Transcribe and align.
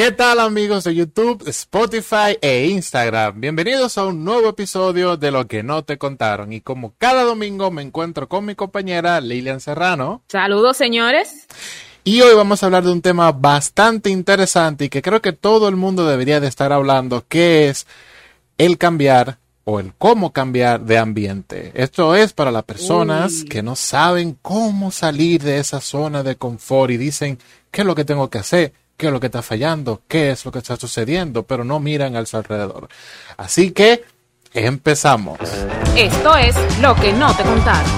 ¿Qué 0.00 0.12
tal 0.12 0.40
amigos 0.40 0.84
de 0.84 0.94
YouTube, 0.94 1.46
Spotify 1.46 2.38
e 2.40 2.68
Instagram? 2.68 3.38
Bienvenidos 3.38 3.98
a 3.98 4.06
un 4.06 4.24
nuevo 4.24 4.48
episodio 4.48 5.18
de 5.18 5.30
Lo 5.30 5.46
que 5.46 5.62
no 5.62 5.84
te 5.84 5.98
contaron. 5.98 6.54
Y 6.54 6.62
como 6.62 6.94
cada 6.96 7.22
domingo 7.22 7.70
me 7.70 7.82
encuentro 7.82 8.26
con 8.26 8.46
mi 8.46 8.54
compañera 8.54 9.20
Lilian 9.20 9.60
Serrano. 9.60 10.22
Saludos 10.28 10.78
señores. 10.78 11.46
Y 12.02 12.22
hoy 12.22 12.34
vamos 12.34 12.62
a 12.62 12.66
hablar 12.66 12.82
de 12.84 12.92
un 12.92 13.02
tema 13.02 13.30
bastante 13.30 14.08
interesante 14.08 14.86
y 14.86 14.88
que 14.88 15.02
creo 15.02 15.20
que 15.20 15.34
todo 15.34 15.68
el 15.68 15.76
mundo 15.76 16.06
debería 16.06 16.40
de 16.40 16.48
estar 16.48 16.72
hablando, 16.72 17.26
que 17.28 17.68
es 17.68 17.86
el 18.56 18.78
cambiar 18.78 19.36
o 19.64 19.80
el 19.80 19.92
cómo 19.98 20.32
cambiar 20.32 20.80
de 20.80 20.96
ambiente. 20.96 21.72
Esto 21.74 22.14
es 22.14 22.32
para 22.32 22.50
las 22.50 22.64
personas 22.64 23.42
Uy. 23.42 23.48
que 23.50 23.62
no 23.62 23.76
saben 23.76 24.38
cómo 24.40 24.92
salir 24.92 25.42
de 25.42 25.58
esa 25.58 25.82
zona 25.82 26.22
de 26.22 26.36
confort 26.36 26.90
y 26.90 26.96
dicen, 26.96 27.38
¿qué 27.70 27.82
es 27.82 27.86
lo 27.86 27.94
que 27.94 28.06
tengo 28.06 28.30
que 28.30 28.38
hacer? 28.38 28.72
¿Qué 29.00 29.06
es 29.06 29.12
lo 29.14 29.18
que 29.18 29.28
está 29.28 29.40
fallando? 29.40 30.02
¿Qué 30.06 30.32
es 30.32 30.44
lo 30.44 30.52
que 30.52 30.58
está 30.58 30.76
sucediendo? 30.76 31.44
Pero 31.44 31.64
no 31.64 31.80
miran 31.80 32.16
al 32.16 32.26
su 32.26 32.36
alrededor. 32.36 32.86
Así 33.38 33.70
que 33.70 34.04
empezamos. 34.52 35.38
Esto 35.96 36.36
es 36.36 36.54
lo 36.82 36.94
que 36.96 37.10
no 37.14 37.34
te 37.34 37.42
contaron. 37.42 37.90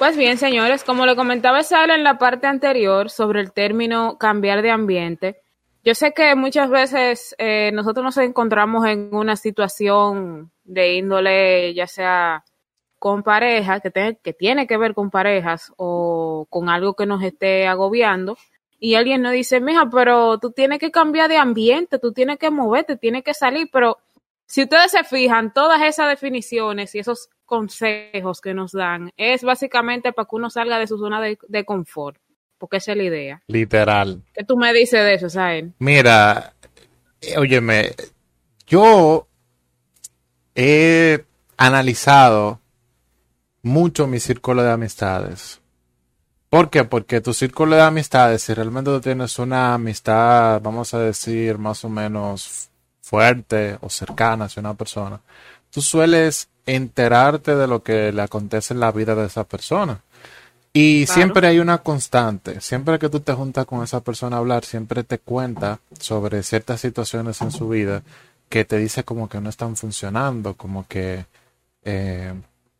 Pues 0.00 0.16
bien, 0.16 0.38
señores, 0.38 0.82
como 0.82 1.06
le 1.06 1.14
comentaba 1.14 1.62
Sara 1.62 1.94
en 1.94 2.02
la 2.02 2.18
parte 2.18 2.48
anterior 2.48 3.10
sobre 3.10 3.40
el 3.40 3.52
término 3.52 4.18
cambiar 4.18 4.60
de 4.60 4.72
ambiente, 4.72 5.36
yo 5.84 5.94
sé 5.94 6.12
que 6.12 6.34
muchas 6.34 6.68
veces 6.68 7.32
eh, 7.38 7.70
nosotros 7.72 8.02
nos 8.02 8.16
encontramos 8.16 8.88
en 8.88 9.14
una 9.14 9.36
situación 9.36 10.50
de 10.64 10.94
índole, 10.96 11.74
ya 11.74 11.86
sea 11.86 12.42
con 13.06 13.22
pareja, 13.22 13.78
que, 13.78 13.92
te- 13.92 14.18
que 14.20 14.32
tiene 14.32 14.66
que 14.66 14.76
ver 14.76 14.92
con 14.92 15.10
parejas 15.12 15.72
o 15.76 16.44
con 16.50 16.68
algo 16.68 16.94
que 16.94 17.06
nos 17.06 17.22
esté 17.22 17.68
agobiando, 17.68 18.36
y 18.80 18.96
alguien 18.96 19.22
nos 19.22 19.30
dice, 19.30 19.60
mija, 19.60 19.88
pero 19.88 20.38
tú 20.40 20.50
tienes 20.50 20.80
que 20.80 20.90
cambiar 20.90 21.28
de 21.28 21.36
ambiente, 21.36 22.00
tú 22.00 22.12
tienes 22.12 22.36
que 22.36 22.50
moverte, 22.50 22.96
tienes 22.96 23.22
que 23.22 23.32
salir, 23.32 23.68
pero 23.72 23.98
si 24.44 24.64
ustedes 24.64 24.90
se 24.90 25.04
fijan, 25.04 25.52
todas 25.52 25.82
esas 25.82 26.08
definiciones 26.08 26.96
y 26.96 26.98
esos 26.98 27.28
consejos 27.44 28.40
que 28.40 28.54
nos 28.54 28.72
dan 28.72 29.12
es 29.16 29.44
básicamente 29.44 30.12
para 30.12 30.26
que 30.28 30.34
uno 30.34 30.50
salga 30.50 30.80
de 30.80 30.88
su 30.88 30.98
zona 30.98 31.20
de, 31.20 31.38
de 31.46 31.64
confort, 31.64 32.16
porque 32.58 32.78
esa 32.78 32.90
es 32.90 32.96
la 32.98 33.04
idea. 33.04 33.42
Literal. 33.46 34.20
¿Qué 34.34 34.42
tú 34.42 34.56
me 34.56 34.72
dices 34.72 35.04
de 35.04 35.14
eso, 35.14 35.30
Sael? 35.30 35.74
Mira, 35.78 36.54
eh, 37.20 37.38
óyeme, 37.38 37.92
yo 38.66 39.28
he 40.56 41.24
analizado 41.56 42.58
mucho 43.66 44.06
mi 44.06 44.20
círculo 44.20 44.62
de 44.62 44.70
amistades. 44.70 45.60
¿Por 46.48 46.70
qué? 46.70 46.84
Porque 46.84 47.20
tu 47.20 47.34
círculo 47.34 47.74
de 47.74 47.82
amistades, 47.82 48.42
si 48.42 48.54
realmente 48.54 48.90
tú 48.92 49.00
tienes 49.00 49.38
una 49.40 49.74
amistad, 49.74 50.60
vamos 50.62 50.94
a 50.94 51.00
decir, 51.00 51.58
más 51.58 51.84
o 51.84 51.88
menos 51.88 52.70
fuerte 53.02 53.76
o 53.80 53.90
cercana 53.90 54.44
hacia 54.44 54.60
una 54.60 54.74
persona, 54.74 55.20
tú 55.70 55.82
sueles 55.82 56.48
enterarte 56.64 57.56
de 57.56 57.66
lo 57.66 57.82
que 57.82 58.12
le 58.12 58.22
acontece 58.22 58.72
en 58.72 58.80
la 58.80 58.92
vida 58.92 59.14
de 59.16 59.26
esa 59.26 59.44
persona. 59.44 60.00
Y 60.72 61.04
Claro. 61.06 61.20
siempre 61.20 61.48
hay 61.48 61.58
una 61.58 61.78
constante. 61.78 62.60
Siempre 62.60 62.98
que 63.00 63.08
tú 63.08 63.20
te 63.20 63.32
juntas 63.32 63.66
con 63.66 63.82
esa 63.82 64.00
persona 64.00 64.36
a 64.36 64.38
hablar, 64.40 64.64
siempre 64.64 65.02
te 65.04 65.18
cuenta 65.18 65.80
sobre 65.98 66.42
ciertas 66.44 66.80
situaciones 66.80 67.40
en 67.40 67.50
su 67.50 67.68
vida 67.68 68.02
que 68.48 68.64
te 68.64 68.76
dice 68.78 69.02
como 69.02 69.28
que 69.28 69.40
no 69.40 69.48
están 69.50 69.74
funcionando, 69.76 70.54
como 70.54 70.86
que, 70.86 71.26
eh, 71.84 72.32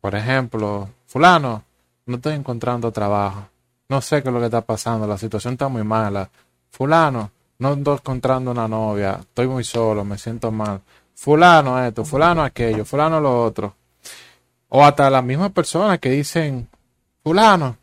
por 0.07 0.15
ejemplo, 0.15 0.87
fulano, 1.05 1.65
no 2.05 2.15
estoy 2.15 2.35
encontrando 2.35 2.93
trabajo. 2.93 3.49
No 3.89 3.99
sé 3.99 4.23
qué 4.23 4.29
es 4.29 4.33
lo 4.33 4.39
que 4.39 4.45
está 4.45 4.61
pasando, 4.61 5.05
la 5.05 5.17
situación 5.17 5.55
está 5.55 5.67
muy 5.67 5.83
mala. 5.83 6.29
Fulano, 6.69 7.29
no 7.59 7.73
estoy 7.73 7.95
encontrando 7.95 8.51
una 8.51 8.69
novia, 8.69 9.17
estoy 9.19 9.49
muy 9.49 9.65
solo, 9.65 10.05
me 10.05 10.17
siento 10.17 10.49
mal. 10.49 10.79
Fulano 11.13 11.83
esto, 11.83 12.05
fulano 12.05 12.41
aquello, 12.41 12.85
fulano 12.85 13.19
lo 13.19 13.43
otro. 13.43 13.75
O 14.69 14.81
hasta 14.85 15.09
las 15.09 15.25
mismas 15.25 15.51
personas 15.51 15.99
que 15.99 16.11
dicen, 16.11 16.69
fulano, 17.21 17.75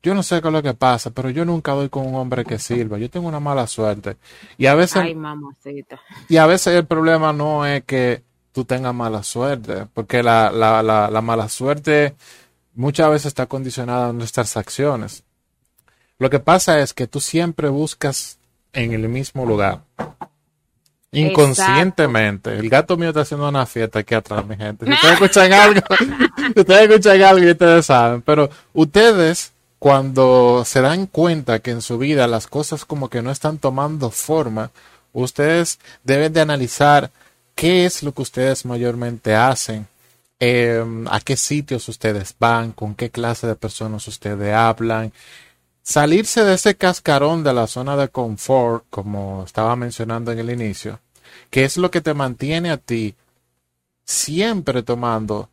yo 0.00 0.14
no 0.14 0.22
sé 0.22 0.40
qué 0.40 0.46
es 0.46 0.54
lo 0.54 0.62
que 0.62 0.74
pasa, 0.74 1.10
pero 1.10 1.28
yo 1.28 1.44
nunca 1.44 1.72
doy 1.72 1.88
con 1.88 2.06
un 2.06 2.14
hombre 2.14 2.44
que 2.44 2.60
sirva. 2.60 2.98
Yo 2.98 3.10
tengo 3.10 3.26
una 3.26 3.40
mala 3.40 3.66
suerte. 3.66 4.16
Y 4.58 4.66
a 4.66 4.76
veces, 4.76 5.02
Ay, 5.02 5.16
mamacita. 5.16 6.00
y 6.28 6.36
a 6.36 6.46
veces 6.46 6.76
el 6.76 6.86
problema 6.86 7.32
no 7.32 7.66
es 7.66 7.82
que 7.82 8.22
tú 8.52 8.64
tengas 8.64 8.94
mala 8.94 9.22
suerte, 9.22 9.86
porque 9.92 10.22
la, 10.22 10.50
la, 10.50 10.82
la, 10.82 11.10
la 11.10 11.20
mala 11.22 11.48
suerte 11.48 12.14
muchas 12.74 13.10
veces 13.10 13.26
está 13.26 13.46
condicionada 13.46 14.08
a 14.08 14.12
nuestras 14.12 14.56
acciones. 14.56 15.24
Lo 16.18 16.30
que 16.30 16.38
pasa 16.38 16.80
es 16.80 16.92
que 16.94 17.06
tú 17.06 17.20
siempre 17.20 17.68
buscas 17.68 18.38
en 18.72 18.92
el 18.92 19.08
mismo 19.08 19.44
lugar. 19.44 19.80
Inconscientemente. 21.10 22.56
El 22.56 22.70
gato 22.70 22.96
mío 22.96 23.08
está 23.08 23.20
haciendo 23.20 23.46
una 23.48 23.66
fiesta 23.66 23.98
aquí 23.98 24.14
atrás, 24.14 24.46
mi 24.46 24.56
gente. 24.56 24.86
Si 24.86 24.92
ustedes 24.92 25.14
escuchan 25.20 25.52
algo, 25.52 25.80
si 26.54 26.60
ustedes 26.60 26.90
escuchan 26.90 27.22
algo 27.22 27.46
y 27.46 27.50
ustedes 27.50 27.86
saben. 27.86 28.22
Pero 28.22 28.48
ustedes, 28.72 29.52
cuando 29.78 30.64
se 30.64 30.80
dan 30.80 31.06
cuenta 31.06 31.58
que 31.58 31.70
en 31.70 31.82
su 31.82 31.98
vida 31.98 32.26
las 32.26 32.46
cosas 32.46 32.86
como 32.86 33.10
que 33.10 33.20
no 33.20 33.30
están 33.30 33.58
tomando 33.58 34.10
forma, 34.10 34.70
ustedes 35.12 35.78
deben 36.02 36.32
de 36.32 36.40
analizar 36.40 37.10
qué 37.62 37.84
es 37.84 38.02
lo 38.02 38.12
que 38.12 38.22
ustedes 38.22 38.64
mayormente 38.64 39.36
hacen, 39.36 39.86
eh, 40.40 40.84
a 41.08 41.20
qué 41.20 41.36
sitios 41.36 41.88
ustedes 41.88 42.34
van, 42.36 42.72
con 42.72 42.96
qué 42.96 43.10
clase 43.10 43.46
de 43.46 43.54
personas 43.54 44.08
ustedes 44.08 44.52
hablan, 44.52 45.12
salirse 45.80 46.42
de 46.42 46.54
ese 46.54 46.74
cascarón 46.74 47.44
de 47.44 47.52
la 47.52 47.68
zona 47.68 47.96
de 47.96 48.08
confort, 48.08 48.84
como 48.90 49.44
estaba 49.46 49.76
mencionando 49.76 50.32
en 50.32 50.40
el 50.40 50.50
inicio, 50.50 50.98
que 51.50 51.62
es 51.62 51.76
lo 51.76 51.92
que 51.92 52.00
te 52.00 52.14
mantiene 52.14 52.72
a 52.72 52.78
ti 52.78 53.14
siempre 54.04 54.82
tomando 54.82 55.48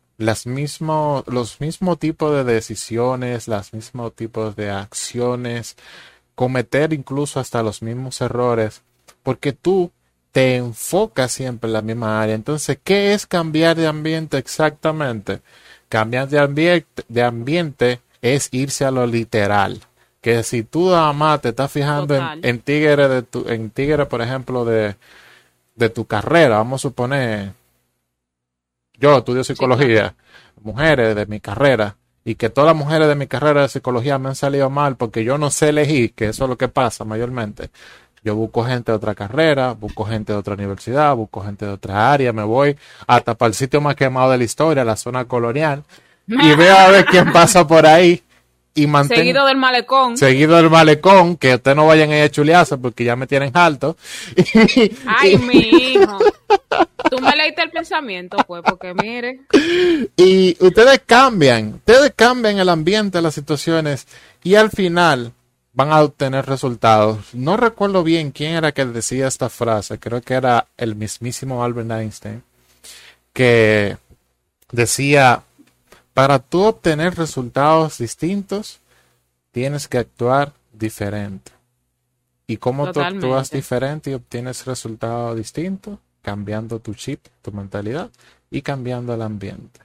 mismo, 0.46 1.22
los 1.28 1.60
mismos 1.60 2.00
tipos 2.00 2.34
de 2.34 2.42
decisiones, 2.42 3.46
los 3.46 3.72
mismos 3.72 4.16
tipos 4.16 4.56
de 4.56 4.70
acciones, 4.70 5.76
cometer 6.34 6.92
incluso 6.92 7.38
hasta 7.38 7.62
los 7.62 7.82
mismos 7.82 8.20
errores, 8.20 8.82
porque 9.22 9.52
tú 9.52 9.92
te 10.32 10.56
enfocas 10.56 11.32
siempre 11.32 11.68
en 11.68 11.72
la 11.74 11.82
misma 11.82 12.22
área. 12.22 12.34
Entonces, 12.34 12.78
¿qué 12.82 13.14
es 13.14 13.26
cambiar 13.26 13.76
de 13.76 13.86
ambiente 13.86 14.38
exactamente? 14.38 15.40
Cambiar 15.88 16.28
de 16.28 16.38
ambiente, 16.38 17.04
de 17.08 17.22
ambiente 17.22 18.00
es 18.22 18.48
irse 18.52 18.84
a 18.84 18.90
lo 18.90 19.06
literal. 19.06 19.80
Que 20.20 20.42
si 20.42 20.62
tú 20.62 20.90
nada 20.90 21.12
más 21.12 21.40
te 21.40 21.48
estás 21.50 21.72
fijando 21.72 22.14
en, 22.14 22.44
en 22.44 22.60
tigre 22.60 23.08
de 23.08 23.22
tu, 23.22 23.48
en 23.48 23.70
tigre, 23.70 24.06
por 24.06 24.20
ejemplo, 24.22 24.64
de, 24.64 24.96
de 25.74 25.88
tu 25.88 26.04
carrera, 26.04 26.58
vamos 26.58 26.80
a 26.80 26.88
suponer, 26.88 27.54
yo 28.98 29.16
estudio 29.16 29.42
psicología, 29.42 30.14
mujeres 30.62 31.16
de 31.16 31.26
mi 31.26 31.40
carrera, 31.40 31.96
y 32.22 32.34
que 32.34 32.50
todas 32.50 32.68
las 32.68 32.76
mujeres 32.76 33.08
de 33.08 33.14
mi 33.14 33.26
carrera 33.26 33.62
de 33.62 33.68
psicología 33.68 34.18
me 34.18 34.28
han 34.28 34.34
salido 34.34 34.68
mal 34.68 34.96
porque 34.96 35.24
yo 35.24 35.38
no 35.38 35.50
sé 35.50 35.70
elegir, 35.70 36.12
que 36.12 36.28
eso 36.28 36.44
es 36.44 36.50
lo 36.50 36.58
que 36.58 36.68
pasa 36.68 37.04
mayormente. 37.04 37.70
Yo 38.22 38.34
busco 38.34 38.64
gente 38.64 38.92
de 38.92 38.96
otra 38.96 39.14
carrera, 39.14 39.72
busco 39.72 40.04
gente 40.04 40.32
de 40.32 40.38
otra 40.38 40.54
universidad, 40.54 41.14
busco 41.16 41.42
gente 41.42 41.64
de 41.64 41.72
otra 41.72 42.12
área, 42.12 42.32
me 42.32 42.42
voy 42.42 42.76
hasta 43.06 43.34
para 43.34 43.48
el 43.48 43.54
sitio 43.54 43.80
más 43.80 43.96
quemado 43.96 44.30
de 44.30 44.38
la 44.38 44.44
historia, 44.44 44.84
la 44.84 44.96
zona 44.96 45.24
colonial, 45.24 45.84
y 46.26 46.54
veo 46.56 46.76
a 46.76 46.88
ver 46.88 47.06
quién 47.06 47.32
pasa 47.32 47.66
por 47.66 47.86
ahí 47.86 48.22
y 48.74 48.86
mantengo 48.86 49.20
Seguido 49.20 49.46
del 49.46 49.56
malecón. 49.56 50.16
seguido 50.16 50.56
del 50.56 50.70
malecón, 50.70 51.36
que 51.36 51.54
ustedes 51.54 51.76
no 51.76 51.86
vayan 51.86 52.10
a 52.12 52.18
ir 52.18 52.22
a 52.24 52.30
chulearse 52.30 52.76
porque 52.78 53.04
ya 53.04 53.16
me 53.16 53.26
tienen 53.26 53.50
alto. 53.54 53.96
Ay, 55.06 55.38
mi 55.38 55.58
hijo. 55.58 56.18
Tú 57.10 57.18
me 57.20 57.34
leíste 57.34 57.62
el 57.62 57.70
pensamiento, 57.70 58.36
pues, 58.46 58.62
porque 58.64 58.94
mire. 58.94 59.40
Y 60.16 60.56
ustedes 60.60 61.02
cambian, 61.04 61.74
ustedes 61.74 62.12
cambian 62.14 62.58
el 62.58 62.68
ambiente, 62.68 63.20
las 63.20 63.34
situaciones, 63.34 64.06
y 64.42 64.54
al 64.54 64.70
final 64.70 65.32
van 65.72 65.92
a 65.92 66.02
obtener 66.02 66.46
resultados. 66.46 67.32
No 67.34 67.56
recuerdo 67.56 68.02
bien 68.02 68.32
quién 68.32 68.54
era 68.54 68.72
que 68.72 68.84
decía 68.84 69.28
esta 69.28 69.48
frase, 69.48 69.98
creo 69.98 70.20
que 70.20 70.34
era 70.34 70.66
el 70.76 70.94
mismísimo 70.94 71.62
Albert 71.62 71.90
Einstein, 71.90 72.42
que 73.32 73.96
decía, 74.72 75.42
para 76.14 76.38
tú 76.38 76.62
obtener 76.62 77.14
resultados 77.16 77.98
distintos, 77.98 78.80
tienes 79.52 79.88
que 79.88 79.98
actuar 79.98 80.52
diferente. 80.72 81.52
¿Y 82.46 82.56
cómo 82.56 82.90
tú 82.92 83.00
actúas 83.00 83.20
Totalmente. 83.20 83.56
diferente 83.56 84.10
y 84.10 84.14
obtienes 84.14 84.66
resultados 84.66 85.36
distintos? 85.36 85.98
Cambiando 86.20 86.80
tu 86.80 86.94
chip, 86.94 87.24
tu 87.42 87.52
mentalidad 87.52 88.10
y 88.50 88.62
cambiando 88.62 89.14
el 89.14 89.22
ambiente. 89.22 89.80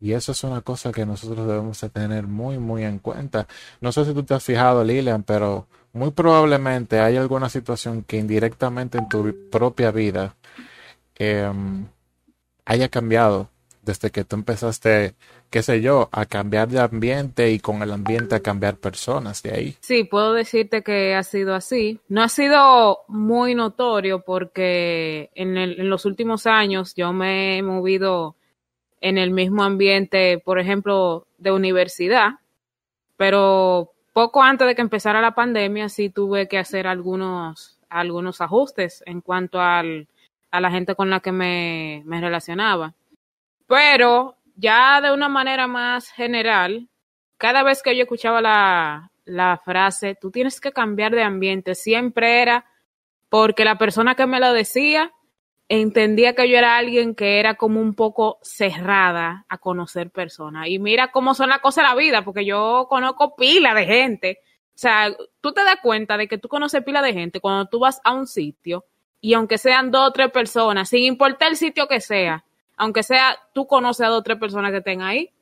Y 0.00 0.12
eso 0.12 0.32
es 0.32 0.44
una 0.44 0.60
cosa 0.60 0.92
que 0.92 1.04
nosotros 1.04 1.46
debemos 1.46 1.80
de 1.80 1.88
tener 1.90 2.26
muy, 2.26 2.58
muy 2.58 2.84
en 2.84 2.98
cuenta. 2.98 3.48
No 3.80 3.90
sé 3.92 4.04
si 4.04 4.14
tú 4.14 4.22
te 4.22 4.34
has 4.34 4.44
fijado, 4.44 4.84
Lilian, 4.84 5.24
pero 5.24 5.66
muy 5.92 6.10
probablemente 6.12 7.00
hay 7.00 7.16
alguna 7.16 7.48
situación 7.48 8.04
que 8.04 8.16
indirectamente 8.16 8.98
en 8.98 9.08
tu 9.08 9.34
propia 9.50 9.90
vida 9.90 10.36
em, 11.16 11.86
haya 12.64 12.88
cambiado 12.88 13.50
desde 13.82 14.10
que 14.10 14.24
tú 14.24 14.36
empezaste 14.36 15.14
qué 15.50 15.62
sé 15.62 15.80
yo, 15.80 16.08
a 16.12 16.26
cambiar 16.26 16.68
de 16.68 16.80
ambiente 16.80 17.50
y 17.50 17.58
con 17.58 17.82
el 17.82 17.92
ambiente 17.92 18.34
a 18.34 18.40
cambiar 18.40 18.76
personas 18.76 19.42
de 19.42 19.52
ahí. 19.52 19.76
Sí, 19.80 20.04
puedo 20.04 20.34
decirte 20.34 20.82
que 20.82 21.14
ha 21.14 21.22
sido 21.22 21.54
así. 21.54 22.00
No 22.08 22.22
ha 22.22 22.28
sido 22.28 23.00
muy 23.08 23.54
notorio 23.54 24.22
porque 24.24 25.30
en 25.34 25.88
los 25.88 26.04
últimos 26.04 26.46
años 26.46 26.94
yo 26.94 27.12
me 27.12 27.58
he 27.58 27.62
movido 27.62 28.36
en 29.00 29.18
el 29.18 29.30
mismo 29.30 29.62
ambiente, 29.62 30.38
por 30.44 30.58
ejemplo, 30.58 31.26
de 31.38 31.52
universidad, 31.52 32.40
pero 33.16 33.92
poco 34.12 34.42
antes 34.42 34.66
de 34.66 34.74
que 34.74 34.82
empezara 34.82 35.20
la 35.20 35.34
pandemia 35.34 35.88
sí 35.88 36.10
tuve 36.10 36.48
que 36.48 36.58
hacer 36.58 36.86
algunos, 36.86 37.78
algunos 37.88 38.40
ajustes 38.40 39.02
en 39.06 39.20
cuanto 39.20 39.60
al, 39.60 40.08
a 40.50 40.60
la 40.60 40.70
gente 40.70 40.94
con 40.94 41.10
la 41.10 41.20
que 41.20 41.32
me, 41.32 42.02
me 42.04 42.20
relacionaba. 42.20 42.94
Pero 43.66 44.36
ya 44.56 45.00
de 45.00 45.12
una 45.12 45.28
manera 45.28 45.66
más 45.66 46.10
general, 46.10 46.88
cada 47.36 47.62
vez 47.62 47.82
que 47.82 47.96
yo 47.96 48.02
escuchaba 48.02 48.40
la, 48.40 49.12
la 49.24 49.60
frase, 49.64 50.16
tú 50.20 50.30
tienes 50.30 50.60
que 50.60 50.72
cambiar 50.72 51.14
de 51.14 51.22
ambiente, 51.22 51.74
siempre 51.74 52.42
era 52.42 52.64
porque 53.28 53.64
la 53.64 53.78
persona 53.78 54.14
que 54.14 54.26
me 54.26 54.40
lo 54.40 54.52
decía 54.52 55.12
entendía 55.68 56.34
que 56.34 56.48
yo 56.48 56.56
era 56.56 56.76
alguien 56.76 57.14
que 57.14 57.38
era 57.38 57.54
como 57.54 57.80
un 57.80 57.94
poco 57.94 58.38
cerrada 58.42 59.44
a 59.48 59.58
conocer 59.58 60.10
personas. 60.10 60.68
Y 60.68 60.78
mira 60.78 61.12
cómo 61.12 61.34
son 61.34 61.50
las 61.50 61.60
cosas 61.60 61.84
de 61.84 61.88
la 61.90 61.94
vida, 61.94 62.24
porque 62.24 62.44
yo 62.44 62.86
conozco 62.88 63.36
pila 63.36 63.74
de 63.74 63.84
gente. 63.84 64.38
O 64.68 64.78
sea, 64.80 65.14
tú 65.40 65.52
te 65.52 65.64
das 65.64 65.78
cuenta 65.82 66.16
de 66.16 66.28
que 66.28 66.38
tú 66.38 66.48
conoces 66.48 66.84
pila 66.84 67.02
de 67.02 67.12
gente 67.12 67.40
cuando 67.40 67.66
tú 67.66 67.80
vas 67.80 68.00
a 68.04 68.14
un 68.14 68.26
sitio 68.26 68.86
y 69.20 69.34
aunque 69.34 69.58
sean 69.58 69.90
dos 69.90 70.08
o 70.08 70.12
tres 70.12 70.30
personas, 70.30 70.88
sin 70.88 71.04
importar 71.04 71.50
el 71.50 71.56
sitio 71.56 71.88
que 71.88 72.00
sea, 72.00 72.44
aunque 72.76 73.02
sea 73.02 73.36
tú 73.52 73.66
conoces 73.66 74.06
a 74.06 74.10
dos 74.10 74.20
o 74.20 74.22
tres 74.22 74.38
personas 74.38 74.70
que 74.70 74.78
estén 74.78 75.02
ahí. 75.02 75.32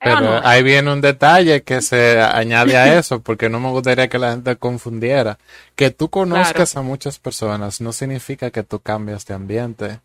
Pero 0.00 0.46
ahí 0.46 0.62
viene 0.62 0.92
un 0.92 1.00
detalle 1.00 1.62
que 1.62 1.80
se 1.80 2.20
añade 2.20 2.76
a 2.76 2.98
eso, 2.98 3.20
porque 3.20 3.48
no 3.48 3.60
me 3.60 3.70
gustaría 3.70 4.08
que 4.08 4.18
la 4.18 4.32
gente 4.32 4.56
confundiera. 4.56 5.38
Que 5.74 5.90
tú 5.90 6.10
conozcas 6.10 6.76
a 6.76 6.82
muchas 6.82 7.18
personas 7.18 7.80
no 7.80 7.92
significa 7.92 8.50
que 8.50 8.62
tú 8.62 8.80
cambias 8.80 9.26
de 9.26 9.34
ambiente. 9.34 10.00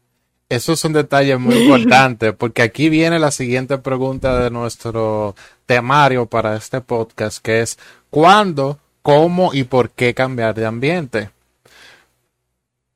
Eso 0.49 0.73
es 0.73 0.83
un 0.83 0.93
detalle 0.93 1.37
muy 1.37 1.55
importante, 1.55 2.33
porque 2.33 2.61
aquí 2.61 2.89
viene 2.89 3.19
la 3.19 3.31
siguiente 3.31 3.77
pregunta 3.77 4.37
de 4.37 4.49
nuestro 4.49 5.35
temario 5.65 6.25
para 6.25 6.55
este 6.55 6.81
podcast, 6.81 7.37
que 7.41 7.61
es 7.61 7.77
¿cuándo, 8.09 8.79
cómo 9.01 9.53
y 9.53 9.63
por 9.63 9.91
qué 9.91 10.13
cambiar 10.13 10.55
de 10.55 10.65
ambiente? 10.65 11.29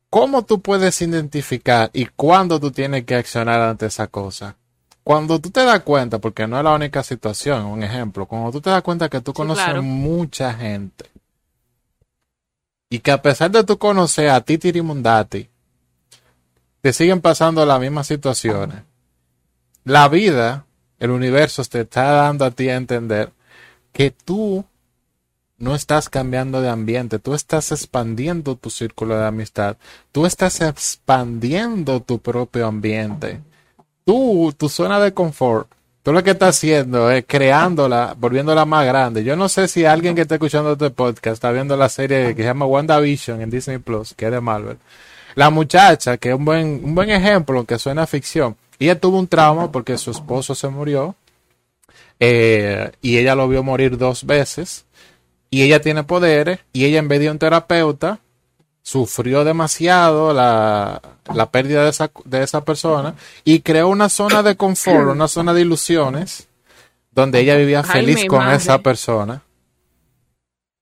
¿Cómo 0.09 0.45
tú 0.45 0.61
puedes 0.61 1.01
identificar 1.01 1.89
y 1.93 2.05
cuándo 2.05 2.59
tú 2.59 2.71
tienes 2.71 3.03
que 3.05 3.15
accionar 3.15 3.61
ante 3.61 3.85
esa 3.85 4.07
cosa? 4.07 4.55
Cuando 5.05 5.39
tú 5.39 5.51
te 5.51 5.63
das 5.63 5.81
cuenta, 5.81 6.17
porque 6.17 6.47
no 6.47 6.57
es 6.57 6.63
la 6.63 6.73
única 6.73 7.03
situación, 7.03 7.63
un 7.65 7.83
ejemplo, 7.83 8.25
cuando 8.25 8.51
tú 8.51 8.59
te 8.59 8.71
das 8.71 8.81
cuenta 8.81 9.07
que 9.07 9.21
tú 9.21 9.33
conoces 9.33 9.79
mucha 9.83 10.51
gente 10.51 11.11
y 12.89 12.97
que 12.97 13.11
a 13.11 13.21
pesar 13.21 13.51
de 13.51 13.63
tú 13.63 13.77
conocer 13.77 14.31
a 14.31 14.41
ti 14.41 14.57
Tirimundati, 14.57 15.47
te 16.81 16.91
siguen 16.91 17.21
pasando 17.21 17.63
las 17.67 17.79
mismas 17.79 18.07
situaciones. 18.07 18.81
La 19.83 20.09
vida, 20.09 20.65
el 20.97 21.11
universo 21.11 21.63
te 21.65 21.81
está 21.81 22.05
dando 22.05 22.43
a 22.43 22.49
ti 22.49 22.69
a 22.69 22.75
entender 22.75 23.31
que 23.93 24.09
tú 24.09 24.65
no 25.59 25.75
estás 25.75 26.09
cambiando 26.09 26.61
de 26.61 26.69
ambiente, 26.69 27.19
tú 27.19 27.35
estás 27.35 27.71
expandiendo 27.71 28.55
tu 28.55 28.71
círculo 28.71 29.15
de 29.15 29.27
amistad, 29.27 29.77
tú 30.11 30.25
estás 30.25 30.61
expandiendo 30.61 32.01
tu 32.01 32.17
propio 32.17 32.65
ambiente. 32.65 33.43
Tú, 34.05 34.53
tu 34.55 34.69
zona 34.69 34.99
de 34.99 35.13
confort, 35.13 35.67
tú 36.03 36.13
lo 36.13 36.23
que 36.23 36.31
estás 36.31 36.55
haciendo 36.55 37.09
es 37.09 37.25
creándola, 37.27 38.15
volviéndola 38.17 38.63
más 38.63 38.85
grande. 38.85 39.23
Yo 39.23 39.35
no 39.35 39.49
sé 39.49 39.67
si 39.67 39.83
alguien 39.85 40.13
que 40.15 40.21
está 40.21 40.35
escuchando 40.35 40.73
este 40.73 40.91
podcast 40.91 41.33
está 41.33 41.51
viendo 41.51 41.75
la 41.75 41.89
serie 41.89 42.35
que 42.35 42.43
se 42.43 42.47
llama 42.47 42.67
WandaVision 42.67 43.41
en 43.41 43.49
Disney 43.49 43.79
Plus, 43.79 44.13
que 44.13 44.25
es 44.25 44.31
de 44.31 44.41
Marvel. 44.41 44.77
La 45.33 45.49
muchacha, 45.49 46.17
que 46.17 46.29
es 46.29 46.35
un 46.35 46.45
buen, 46.45 46.81
un 46.83 46.93
buen 46.93 47.09
ejemplo, 47.09 47.65
que 47.65 47.79
suena 47.79 48.05
ficción, 48.05 48.55
ella 48.79 48.99
tuvo 48.99 49.17
un 49.17 49.27
trauma 49.27 49.71
porque 49.71 49.97
su 49.97 50.11
esposo 50.11 50.53
se 50.53 50.67
murió 50.67 51.15
eh, 52.19 52.91
y 53.01 53.17
ella 53.17 53.35
lo 53.35 53.47
vio 53.47 53.63
morir 53.63 53.97
dos 53.97 54.25
veces 54.25 54.85
y 55.49 55.63
ella 55.63 55.81
tiene 55.81 56.03
poderes 56.03 56.59
y 56.73 56.85
ella 56.85 56.99
en 56.99 57.07
vez 57.07 57.19
de 57.19 57.31
un 57.31 57.39
terapeuta 57.39 58.19
sufrió 58.85 59.43
demasiado 59.43 60.31
la, 60.31 61.01
la 61.33 61.49
pérdida 61.49 61.83
de 61.83 61.89
esa, 61.89 62.11
de 62.23 62.43
esa 62.43 62.63
persona 62.63 63.15
y 63.43 63.61
creó 63.61 63.87
una 63.89 64.09
zona 64.09 64.43
de 64.43 64.55
confort, 64.55 65.09
una 65.09 65.27
zona 65.27 65.55
de 65.55 65.61
ilusiones 65.61 66.47
donde 67.09 67.39
ella 67.39 67.55
vivía 67.55 67.83
feliz 67.83 68.25
con 68.27 68.47
esa 68.51 68.83
persona. 68.83 69.41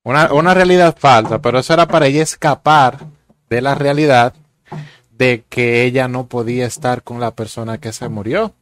Una, 0.04 0.34
una 0.34 0.54
realidad 0.54 0.98
falsa, 1.00 1.40
pero 1.40 1.60
eso 1.60 1.72
era 1.74 1.88
para 1.88 2.08
ella 2.08 2.24
escapar 2.24 3.00
de 3.50 3.62
la 3.62 3.74
realidad 3.74 4.34
de 5.12 5.46
que 5.48 5.86
ella 5.86 6.10
no 6.10 6.26
podía 6.26 6.66
estar 6.66 7.04
con 7.04 7.22
la 7.22 7.32
persona 7.32 7.78
que 7.78 7.94
se 7.94 8.10
murió. 8.10 8.54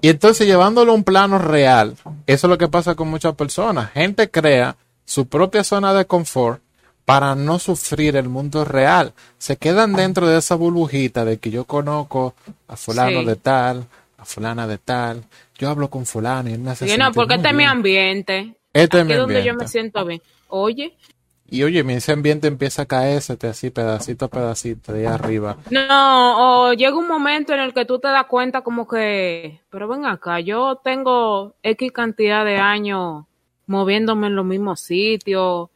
Y 0.00 0.08
entonces 0.08 0.46
llevándolo 0.46 0.92
a 0.92 0.94
un 0.94 1.02
plano 1.02 1.40
real, 1.40 1.96
eso 2.28 2.46
es 2.46 2.50
lo 2.50 2.58
que 2.58 2.68
pasa 2.68 2.94
con 2.94 3.08
muchas 3.08 3.34
personas. 3.34 3.90
Gente 3.90 4.30
crea 4.30 4.76
su 5.04 5.26
propia 5.26 5.64
zona 5.64 5.92
de 5.94 6.04
confort 6.04 6.62
para 7.08 7.34
no 7.34 7.58
sufrir 7.58 8.16
el 8.16 8.28
mundo 8.28 8.66
real. 8.66 9.14
Se 9.38 9.56
quedan 9.56 9.94
dentro 9.94 10.28
de 10.28 10.36
esa 10.36 10.56
burbujita 10.56 11.24
de 11.24 11.38
que 11.38 11.50
yo 11.50 11.64
conozco 11.64 12.34
a 12.68 12.76
fulano 12.76 13.24
de 13.24 13.34
tal, 13.34 13.86
a 14.18 14.26
fulana 14.26 14.66
de 14.66 14.76
tal, 14.76 15.24
yo 15.56 15.70
hablo 15.70 15.88
con 15.88 16.04
fulano 16.04 16.50
y 16.50 16.58
me 16.58 16.72
hace 16.72 16.86
sí, 16.86 16.98
no, 16.98 17.10
porque 17.12 17.36
este 17.36 17.48
es 17.48 17.54
mi 17.54 17.64
ambiente. 17.64 18.54
Este 18.74 19.00
es 19.00 19.06
mi 19.06 19.14
donde 19.14 19.42
yo 19.42 19.54
me 19.54 19.66
siento 19.66 20.04
bien. 20.04 20.20
Oye. 20.48 20.98
Y 21.48 21.62
oye, 21.62 21.82
mi 21.82 21.94
ese 21.94 22.12
ambiente 22.12 22.46
empieza 22.46 22.82
a 22.82 22.84
caerse 22.86 23.38
así 23.48 23.70
pedacito 23.70 24.26
a 24.26 24.28
pedacito 24.28 24.92
de 24.92 25.06
ahí 25.06 25.14
arriba. 25.14 25.56
No, 25.70 26.66
o 26.66 26.74
llega 26.74 26.94
un 26.94 27.08
momento 27.08 27.54
en 27.54 27.60
el 27.60 27.72
que 27.72 27.86
tú 27.86 27.98
te 27.98 28.08
das 28.08 28.26
cuenta 28.26 28.60
como 28.60 28.86
que, 28.86 29.62
pero 29.70 29.88
ven 29.88 30.04
acá, 30.04 30.40
yo 30.40 30.78
tengo 30.84 31.54
X 31.62 31.90
cantidad 31.90 32.44
de 32.44 32.58
años 32.58 33.24
moviéndome 33.66 34.26
en 34.26 34.36
los 34.36 34.44
mismos 34.44 34.82
sitios, 34.82 35.70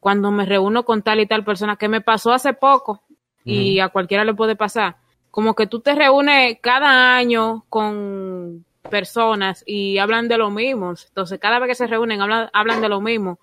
cuando 0.00 0.30
me 0.30 0.46
reúno 0.46 0.84
con 0.84 1.02
tal 1.02 1.20
y 1.20 1.26
tal 1.26 1.44
persona, 1.44 1.76
que 1.76 1.88
me 1.88 2.00
pasó 2.00 2.32
hace 2.32 2.52
poco 2.52 3.02
y 3.44 3.80
a 3.80 3.88
cualquiera 3.88 4.24
le 4.24 4.34
puede 4.34 4.56
pasar, 4.56 4.96
como 5.30 5.54
que 5.54 5.66
tú 5.66 5.80
te 5.80 5.94
reúnes 5.94 6.58
cada 6.60 7.16
año 7.16 7.64
con 7.70 8.66
personas 8.90 9.62
y 9.66 9.98
hablan 9.98 10.28
de 10.28 10.36
lo 10.36 10.50
mismo, 10.50 10.92
entonces 11.08 11.38
cada 11.38 11.58
vez 11.58 11.68
que 11.68 11.74
se 11.74 11.86
reúnen 11.86 12.20
hablan, 12.20 12.50
hablan 12.52 12.80
de 12.80 12.88
lo 12.88 13.00
mismo. 13.00 13.38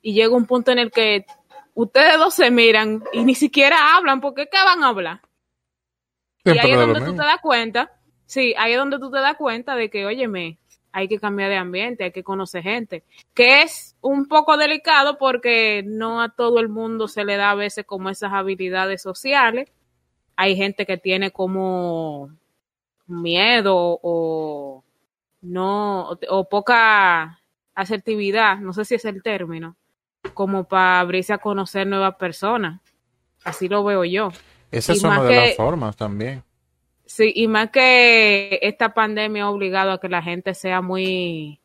Y 0.00 0.14
llega 0.14 0.34
un 0.34 0.46
punto 0.46 0.70
en 0.70 0.78
el 0.78 0.90
que 0.90 1.26
ustedes 1.74 2.18
dos 2.18 2.34
se 2.34 2.50
miran 2.50 3.02
y 3.12 3.24
ni 3.24 3.34
siquiera 3.34 3.96
hablan, 3.96 4.20
porque 4.20 4.48
¿qué 4.50 4.58
van 4.64 4.82
a 4.82 4.88
hablar? 4.88 5.20
y 6.44 6.58
ahí 6.58 6.72
es 6.72 6.78
donde 6.78 7.00
tú 7.00 7.12
te 7.12 7.22
das 7.22 7.40
cuenta, 7.42 7.92
sí, 8.24 8.54
ahí 8.56 8.72
es 8.72 8.78
donde 8.78 8.98
tú 8.98 9.10
te 9.10 9.18
das 9.18 9.36
cuenta 9.36 9.74
de 9.74 9.90
que, 9.90 10.06
óyeme, 10.06 10.58
hay 10.92 11.08
que 11.08 11.18
cambiar 11.18 11.50
de 11.50 11.56
ambiente, 11.56 12.04
hay 12.04 12.12
que 12.12 12.22
conocer 12.22 12.62
gente, 12.62 13.04
que 13.34 13.62
es 13.62 13.87
un 14.00 14.28
poco 14.28 14.56
delicado 14.56 15.18
porque 15.18 15.82
no 15.84 16.22
a 16.22 16.30
todo 16.30 16.60
el 16.60 16.68
mundo 16.68 17.08
se 17.08 17.24
le 17.24 17.36
da 17.36 17.50
a 17.50 17.54
veces 17.54 17.84
como 17.84 18.10
esas 18.10 18.32
habilidades 18.32 19.02
sociales. 19.02 19.70
Hay 20.36 20.56
gente 20.56 20.86
que 20.86 20.98
tiene 20.98 21.30
como 21.30 22.30
miedo 23.06 23.98
o 24.02 24.84
no 25.40 26.10
o, 26.28 26.48
poca 26.48 27.40
asertividad, 27.74 28.58
no 28.58 28.72
sé 28.72 28.84
si 28.84 28.94
es 28.96 29.04
el 29.04 29.22
término, 29.22 29.76
como 30.34 30.64
para 30.64 31.00
abrirse 31.00 31.32
a 31.32 31.38
conocer 31.38 31.86
nuevas 31.86 32.16
personas. 32.16 32.80
Así 33.44 33.68
lo 33.68 33.84
veo 33.84 34.04
yo. 34.04 34.30
Esa 34.70 34.92
es 34.92 35.02
una 35.02 35.22
de 35.22 35.34
las 35.34 35.56
formas 35.56 35.96
también. 35.96 36.42
Sí, 37.06 37.32
y 37.34 37.48
más 37.48 37.70
que 37.70 38.58
esta 38.62 38.92
pandemia 38.92 39.44
ha 39.44 39.50
obligado 39.50 39.92
a 39.92 40.00
que 40.00 40.08
la 40.08 40.22
gente 40.22 40.52
sea 40.54 40.82
muy, 40.82 41.57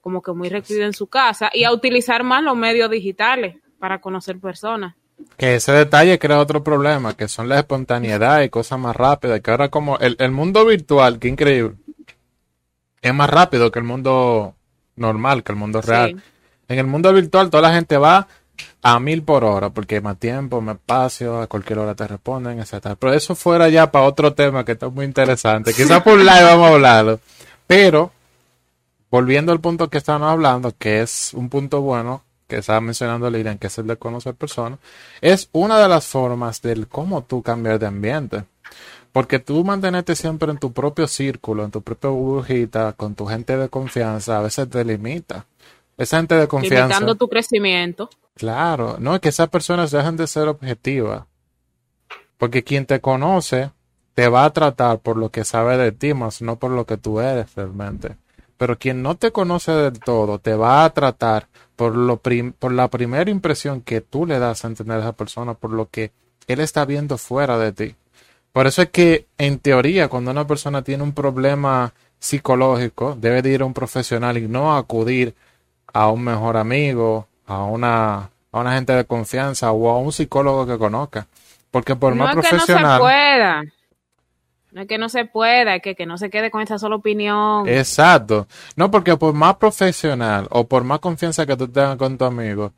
como 0.00 0.22
que 0.22 0.32
muy 0.32 0.48
recluida 0.48 0.86
en 0.86 0.92
su 0.92 1.06
casa 1.06 1.50
y 1.52 1.64
a 1.64 1.72
utilizar 1.72 2.24
más 2.24 2.42
los 2.42 2.56
medios 2.56 2.90
digitales 2.90 3.56
para 3.78 4.00
conocer 4.00 4.38
personas. 4.38 4.94
Que 5.36 5.56
ese 5.56 5.72
detalle 5.72 6.18
crea 6.18 6.38
otro 6.38 6.64
problema, 6.64 7.14
que 7.14 7.28
son 7.28 7.48
la 7.48 7.58
espontaneidad 7.58 8.42
y 8.42 8.48
cosas 8.48 8.78
más 8.78 8.96
rápidas, 8.96 9.40
que 9.40 9.50
ahora 9.50 9.68
como 9.68 9.98
el, 9.98 10.16
el 10.18 10.30
mundo 10.30 10.64
virtual, 10.64 11.18
que 11.18 11.28
increíble, 11.28 11.76
es 13.02 13.14
más 13.14 13.28
rápido 13.28 13.70
que 13.70 13.78
el 13.78 13.84
mundo 13.84 14.54
normal, 14.96 15.42
que 15.42 15.52
el 15.52 15.58
mundo 15.58 15.80
real. 15.82 16.22
En 16.68 16.78
el 16.78 16.86
mundo 16.86 17.12
virtual 17.12 17.50
toda 17.50 17.68
la 17.68 17.74
gente 17.74 17.96
va 17.96 18.28
a 18.82 19.00
mil 19.00 19.22
por 19.22 19.44
hora, 19.44 19.70
porque 19.70 20.00
más 20.00 20.18
tiempo, 20.18 20.60
más 20.60 20.76
espacio, 20.76 21.40
a 21.40 21.46
cualquier 21.46 21.80
hora 21.80 21.94
te 21.94 22.06
responden, 22.06 22.60
etcétera. 22.60 22.96
Pero 22.96 23.12
eso 23.12 23.34
fuera 23.34 23.68
ya 23.68 23.90
para 23.90 24.04
otro 24.04 24.34
tema 24.34 24.64
que 24.64 24.72
está 24.72 24.88
muy 24.88 25.04
interesante. 25.04 25.72
Quizás 25.74 26.02
por 26.02 26.18
live 26.18 26.44
vamos 26.44 26.70
a 26.70 26.74
hablarlo. 26.74 27.20
Pero, 27.66 28.12
volviendo 29.10 29.52
al 29.52 29.60
punto 29.60 29.90
que 29.90 29.98
estábamos 29.98 30.28
hablando, 30.28 30.72
que 30.76 31.02
es 31.02 31.32
un 31.34 31.48
punto 31.48 31.80
bueno, 31.80 32.22
que 32.46 32.58
estaba 32.58 32.80
mencionando 32.80 33.30
Lilian, 33.30 33.58
que 33.58 33.68
es 33.68 33.78
el 33.78 33.86
de 33.86 33.96
conocer 33.96 34.34
personas, 34.34 34.78
es 35.20 35.48
una 35.52 35.78
de 35.78 35.88
las 35.88 36.06
formas 36.06 36.62
del 36.62 36.88
cómo 36.88 37.22
tú 37.22 37.42
cambiar 37.42 37.78
de 37.78 37.86
ambiente. 37.86 38.44
Porque 39.12 39.40
tú 39.40 39.64
mantenerte 39.64 40.14
siempre 40.14 40.52
en 40.52 40.58
tu 40.58 40.72
propio 40.72 41.08
círculo, 41.08 41.64
en 41.64 41.72
tu 41.72 41.82
propia 41.82 42.10
burbujita, 42.10 42.92
con 42.92 43.14
tu 43.14 43.26
gente 43.26 43.56
de 43.56 43.68
confianza, 43.68 44.38
a 44.38 44.42
veces 44.42 44.68
te 44.70 44.84
limita. 44.84 45.46
Esa 45.96 46.18
gente 46.18 46.36
de 46.36 46.46
confianza. 46.46 46.86
Limitando 46.86 47.14
tu 47.16 47.28
crecimiento. 47.28 48.08
Claro, 48.36 48.96
no 49.00 49.14
es 49.14 49.20
que 49.20 49.30
esas 49.30 49.48
personas 49.48 49.90
dejan 49.90 50.16
de 50.16 50.28
ser 50.28 50.46
objetivas. 50.46 51.24
Porque 52.38 52.62
quien 52.62 52.86
te 52.86 53.00
conoce 53.00 53.70
te 54.14 54.28
va 54.28 54.44
a 54.44 54.52
tratar 54.52 55.00
por 55.00 55.16
lo 55.16 55.30
que 55.30 55.44
sabe 55.44 55.76
de 55.76 55.92
ti, 55.92 56.14
más 56.14 56.40
no 56.40 56.56
por 56.56 56.70
lo 56.70 56.86
que 56.86 56.96
tú 56.96 57.20
eres 57.20 57.54
realmente. 57.54 58.16
Pero 58.60 58.76
quien 58.76 59.00
no 59.00 59.14
te 59.14 59.30
conoce 59.30 59.72
del 59.72 60.00
todo 60.00 60.38
te 60.38 60.54
va 60.54 60.84
a 60.84 60.90
tratar 60.90 61.46
por, 61.76 61.96
lo 61.96 62.18
por 62.18 62.72
la 62.72 62.88
primera 62.88 63.30
impresión 63.30 63.80
que 63.80 64.02
tú 64.02 64.26
le 64.26 64.38
das 64.38 64.62
a 64.62 64.68
entender 64.68 64.98
a 64.98 65.00
esa 65.00 65.12
persona, 65.12 65.54
por 65.54 65.70
lo 65.70 65.88
que 65.88 66.12
él 66.46 66.60
está 66.60 66.84
viendo 66.84 67.16
fuera 67.16 67.56
de 67.56 67.72
ti. 67.72 67.94
Por 68.52 68.66
eso 68.66 68.82
es 68.82 68.90
que, 68.90 69.24
en 69.38 69.60
teoría, 69.60 70.08
cuando 70.08 70.30
una 70.30 70.46
persona 70.46 70.82
tiene 70.82 71.02
un 71.02 71.14
problema 71.14 71.94
psicológico, 72.18 73.16
debe 73.18 73.40
de 73.40 73.50
ir 73.50 73.62
a 73.62 73.64
un 73.64 73.72
profesional 73.72 74.36
y 74.36 74.46
no 74.46 74.76
acudir 74.76 75.34
a 75.94 76.10
un 76.10 76.22
mejor 76.22 76.58
amigo, 76.58 77.28
a 77.46 77.64
una, 77.64 78.28
a 78.52 78.60
una 78.60 78.74
gente 78.74 78.92
de 78.92 79.06
confianza 79.06 79.72
o 79.72 79.88
a 79.88 79.96
un 79.96 80.12
psicólogo 80.12 80.66
que 80.66 80.76
conozca. 80.76 81.26
Porque 81.70 81.96
por 81.96 82.14
más 82.14 82.34
profesional. 82.34 82.66
Que 82.68 82.82
no 82.82 82.92
se 82.92 83.00
pueda. 83.00 83.64
No 84.72 84.82
es 84.82 84.88
que 84.88 84.98
no 84.98 85.08
se 85.08 85.24
pueda, 85.24 85.76
es 85.76 85.82
que, 85.82 85.94
que 85.94 86.06
no 86.06 86.18
se 86.18 86.30
quede 86.30 86.50
con 86.50 86.62
esa 86.62 86.78
sola 86.78 86.96
opinión. 86.96 87.68
Exacto. 87.68 88.46
No, 88.76 88.90
porque 88.90 89.16
por 89.16 89.34
más 89.34 89.56
profesional 89.56 90.46
o 90.50 90.66
por 90.66 90.84
más 90.84 91.00
confianza 91.00 91.46
que 91.46 91.56
tú 91.56 91.68
tengas 91.68 91.96
con 91.96 92.16
tu 92.16 92.24
amigo, 92.24 92.72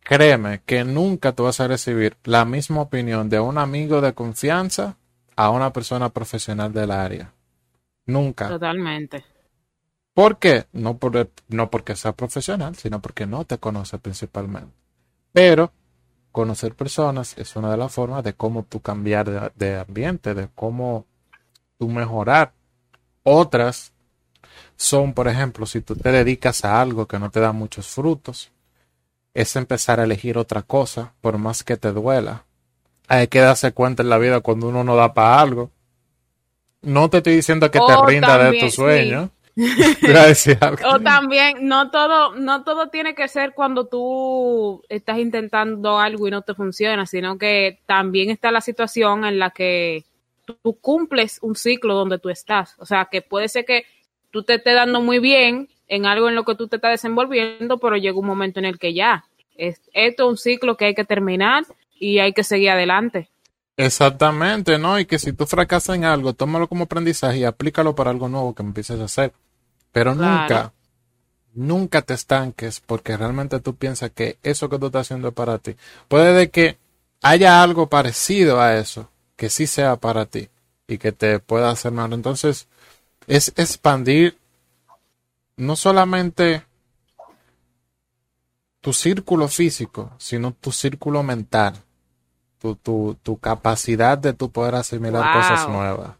créeme 0.00 0.60
que 0.66 0.84
nunca 0.84 1.32
tú 1.32 1.44
vas 1.44 1.60
a 1.60 1.68
recibir 1.68 2.16
la 2.24 2.44
misma 2.44 2.82
opinión 2.82 3.28
de 3.28 3.40
un 3.40 3.58
amigo 3.58 4.00
de 4.00 4.12
confianza 4.12 4.96
a 5.36 5.50
una 5.50 5.72
persona 5.72 6.10
profesional 6.10 6.72
del 6.72 6.90
área. 6.90 7.32
Nunca. 8.06 8.48
Totalmente. 8.48 9.24
¿Por 10.14 10.38
qué? 10.38 10.66
No, 10.72 10.98
por, 10.98 11.30
no 11.48 11.70
porque 11.70 11.96
sea 11.96 12.12
profesional, 12.12 12.76
sino 12.76 13.00
porque 13.00 13.26
no 13.26 13.44
te 13.44 13.58
conoce 13.58 13.98
principalmente. 13.98 14.74
Pero 15.32 15.72
conocer 16.32 16.74
personas 16.74 17.36
es 17.38 17.56
una 17.56 17.70
de 17.70 17.76
las 17.76 17.92
formas 17.92 18.24
de 18.24 18.34
cómo 18.34 18.64
tú 18.64 18.80
cambiar 18.80 19.54
de, 19.54 19.78
ambiente, 19.78 20.34
de 20.34 20.48
cómo 20.54 21.06
tú 21.82 21.88
mejorar. 21.88 22.52
Otras 23.24 23.92
son, 24.76 25.14
por 25.14 25.26
ejemplo, 25.26 25.66
si 25.66 25.80
tú 25.80 25.96
te 25.96 26.12
dedicas 26.12 26.64
a 26.64 26.80
algo 26.80 27.08
que 27.08 27.18
no 27.18 27.28
te 27.28 27.40
da 27.40 27.50
muchos 27.50 27.88
frutos, 27.88 28.52
es 29.34 29.56
empezar 29.56 29.98
a 29.98 30.04
elegir 30.04 30.38
otra 30.38 30.62
cosa, 30.62 31.12
por 31.20 31.38
más 31.38 31.64
que 31.64 31.76
te 31.76 31.90
duela. 31.90 32.44
Hay 33.08 33.26
que 33.26 33.40
darse 33.40 33.72
cuenta 33.72 34.04
en 34.04 34.10
la 34.10 34.18
vida 34.18 34.42
cuando 34.42 34.68
uno 34.68 34.84
no 34.84 34.94
da 34.94 35.12
para 35.12 35.40
algo. 35.40 35.72
No 36.82 37.10
te 37.10 37.16
estoy 37.16 37.34
diciendo 37.34 37.68
que 37.68 37.80
te 37.80 38.06
rinda 38.06 38.38
de 38.38 38.60
tu 38.60 38.70
sueño. 38.70 39.30
o 40.86 41.00
también, 41.00 41.66
no 41.66 41.90
todo, 41.90 42.36
no 42.36 42.62
todo 42.62 42.90
tiene 42.90 43.16
que 43.16 43.26
ser 43.26 43.54
cuando 43.54 43.86
tú 43.86 44.82
estás 44.88 45.18
intentando 45.18 45.98
algo 45.98 46.28
y 46.28 46.30
no 46.30 46.42
te 46.42 46.54
funciona, 46.54 47.06
sino 47.06 47.38
que 47.38 47.80
también 47.86 48.30
está 48.30 48.52
la 48.52 48.60
situación 48.60 49.24
en 49.24 49.40
la 49.40 49.50
que 49.50 50.04
tú 50.44 50.78
cumples 50.80 51.38
un 51.42 51.56
ciclo 51.56 51.94
donde 51.94 52.18
tú 52.18 52.28
estás. 52.28 52.74
O 52.78 52.86
sea, 52.86 53.08
que 53.10 53.22
puede 53.22 53.48
ser 53.48 53.64
que 53.64 53.84
tú 54.30 54.42
te 54.42 54.54
estés 54.54 54.74
dando 54.74 55.00
muy 55.00 55.18
bien 55.18 55.68
en 55.88 56.06
algo 56.06 56.28
en 56.28 56.34
lo 56.34 56.44
que 56.44 56.54
tú 56.54 56.68
te 56.68 56.76
estás 56.76 56.92
desenvolviendo, 56.92 57.78
pero 57.78 57.96
llega 57.96 58.18
un 58.18 58.26
momento 58.26 58.58
en 58.58 58.64
el 58.64 58.78
que 58.78 58.94
ya, 58.94 59.24
es, 59.56 59.80
esto 59.92 60.24
es 60.24 60.30
un 60.30 60.38
ciclo 60.38 60.76
que 60.76 60.86
hay 60.86 60.94
que 60.94 61.04
terminar 61.04 61.64
y 61.98 62.18
hay 62.18 62.32
que 62.32 62.44
seguir 62.44 62.70
adelante. 62.70 63.28
Exactamente, 63.76 64.78
¿no? 64.78 64.98
Y 64.98 65.06
que 65.06 65.18
si 65.18 65.32
tú 65.32 65.46
fracasas 65.46 65.96
en 65.96 66.04
algo, 66.04 66.34
tómalo 66.34 66.68
como 66.68 66.84
aprendizaje 66.84 67.38
y 67.38 67.44
aplícalo 67.44 67.94
para 67.94 68.10
algo 68.10 68.28
nuevo 68.28 68.54
que 68.54 68.62
empieces 68.62 69.00
a 69.00 69.04
hacer. 69.04 69.32
Pero 69.92 70.14
nunca, 70.14 70.72
nunca 71.54 72.02
te 72.02 72.14
estanques 72.14 72.80
porque 72.80 73.16
realmente 73.16 73.60
tú 73.60 73.74
piensas 73.74 74.10
que 74.10 74.38
eso 74.42 74.68
que 74.68 74.78
tú 74.78 74.86
estás 74.86 75.06
haciendo 75.06 75.28
es 75.28 75.34
para 75.34 75.58
ti. 75.58 75.76
Puede 76.08 76.32
de 76.32 76.50
que 76.50 76.78
haya 77.22 77.62
algo 77.62 77.88
parecido 77.88 78.60
a 78.60 78.76
eso, 78.76 79.10
que 79.42 79.50
sí 79.50 79.66
sea 79.66 79.96
para 79.96 80.26
ti 80.26 80.50
y 80.86 80.98
que 80.98 81.10
te 81.10 81.40
pueda 81.40 81.68
hacer 81.68 81.90
mal. 81.90 82.12
Entonces, 82.12 82.68
es 83.26 83.48
expandir 83.56 84.38
no 85.56 85.74
solamente 85.74 86.64
tu 88.80 88.92
círculo 88.92 89.48
físico, 89.48 90.12
sino 90.18 90.52
tu 90.52 90.70
círculo 90.70 91.24
mental 91.24 91.74
tu, 92.60 93.16
tu, 93.20 93.36
capacidad 93.38 94.16
de 94.16 94.32
tu 94.32 94.52
poder 94.52 94.76
asimilar 94.76 95.32
cosas 95.32 95.68
nuevas. 95.68 96.12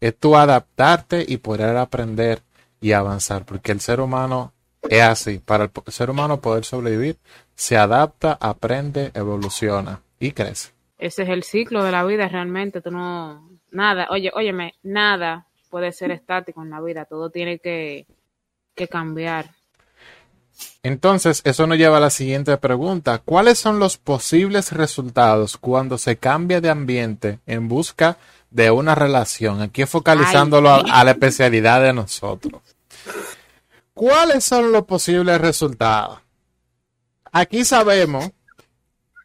Es 0.00 0.16
tu 0.16 0.36
adaptarte 0.36 1.24
y 1.26 1.38
poder 1.38 1.76
aprender 1.78 2.44
y 2.80 2.92
avanzar, 2.92 3.44
porque 3.44 3.72
el 3.72 3.80
ser 3.80 4.00
humano 4.00 4.52
es 4.88 5.02
así. 5.02 5.40
Para 5.40 5.64
el, 5.64 5.92
ser 5.92 6.10
humano 6.10 6.40
poder 6.40 6.64
sobrevivir, 6.64 7.18
se 7.56 7.76
adapta, 7.76 8.38
aprende, 8.40 9.10
evoluciona 9.14 10.00
y 10.20 10.30
crece. 10.30 10.77
Ese 10.98 11.22
es 11.22 11.28
el 11.28 11.44
ciclo 11.44 11.84
de 11.84 11.92
la 11.92 12.04
vida 12.04 12.28
realmente. 12.28 12.80
Tú 12.80 12.90
no, 12.90 13.48
nada, 13.70 14.08
oye, 14.10 14.30
óyeme, 14.34 14.74
nada 14.82 15.46
puede 15.70 15.92
ser 15.92 16.10
estático 16.10 16.62
en 16.62 16.70
la 16.70 16.80
vida. 16.80 17.04
Todo 17.04 17.30
tiene 17.30 17.58
que, 17.58 18.06
que 18.74 18.88
cambiar. 18.88 19.50
Entonces, 20.82 21.42
eso 21.44 21.66
nos 21.66 21.78
lleva 21.78 21.98
a 21.98 22.00
la 22.00 22.10
siguiente 22.10 22.56
pregunta. 22.56 23.18
¿Cuáles 23.18 23.58
son 23.58 23.78
los 23.78 23.96
posibles 23.96 24.72
resultados 24.72 25.56
cuando 25.56 25.98
se 25.98 26.16
cambia 26.16 26.60
de 26.60 26.70
ambiente 26.70 27.38
en 27.46 27.68
busca 27.68 28.18
de 28.50 28.70
una 28.70 28.94
relación? 28.94 29.60
Aquí 29.60 29.84
focalizándolo 29.86 30.70
a, 30.70 31.04
la 31.04 31.10
especialidad 31.10 31.82
de 31.82 31.92
nosotros. 31.92 32.62
¿Cuáles 33.94 34.44
son 34.44 34.72
los 34.72 34.84
posibles 34.84 35.40
resultados? 35.40 36.20
Aquí 37.30 37.64
sabemos 37.64 38.30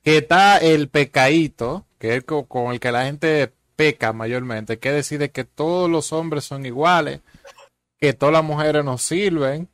que 0.03 0.17
está 0.17 0.57
el 0.57 0.89
pecadito, 0.89 1.85
que 1.97 2.17
es 2.17 2.23
con 2.23 2.71
el 2.71 2.79
que 2.79 2.91
la 2.91 3.05
gente 3.05 3.53
peca 3.75 4.13
mayormente, 4.13 4.77
que 4.77 4.91
decide 4.91 5.31
que 5.31 5.45
todos 5.45 5.89
los 5.89 6.13
hombres 6.13 6.43
son 6.43 6.65
iguales, 6.65 7.21
que 7.97 8.13
todas 8.13 8.33
las 8.33 8.43
mujeres 8.43 8.83
nos 8.83 9.01
sirven, 9.01 9.69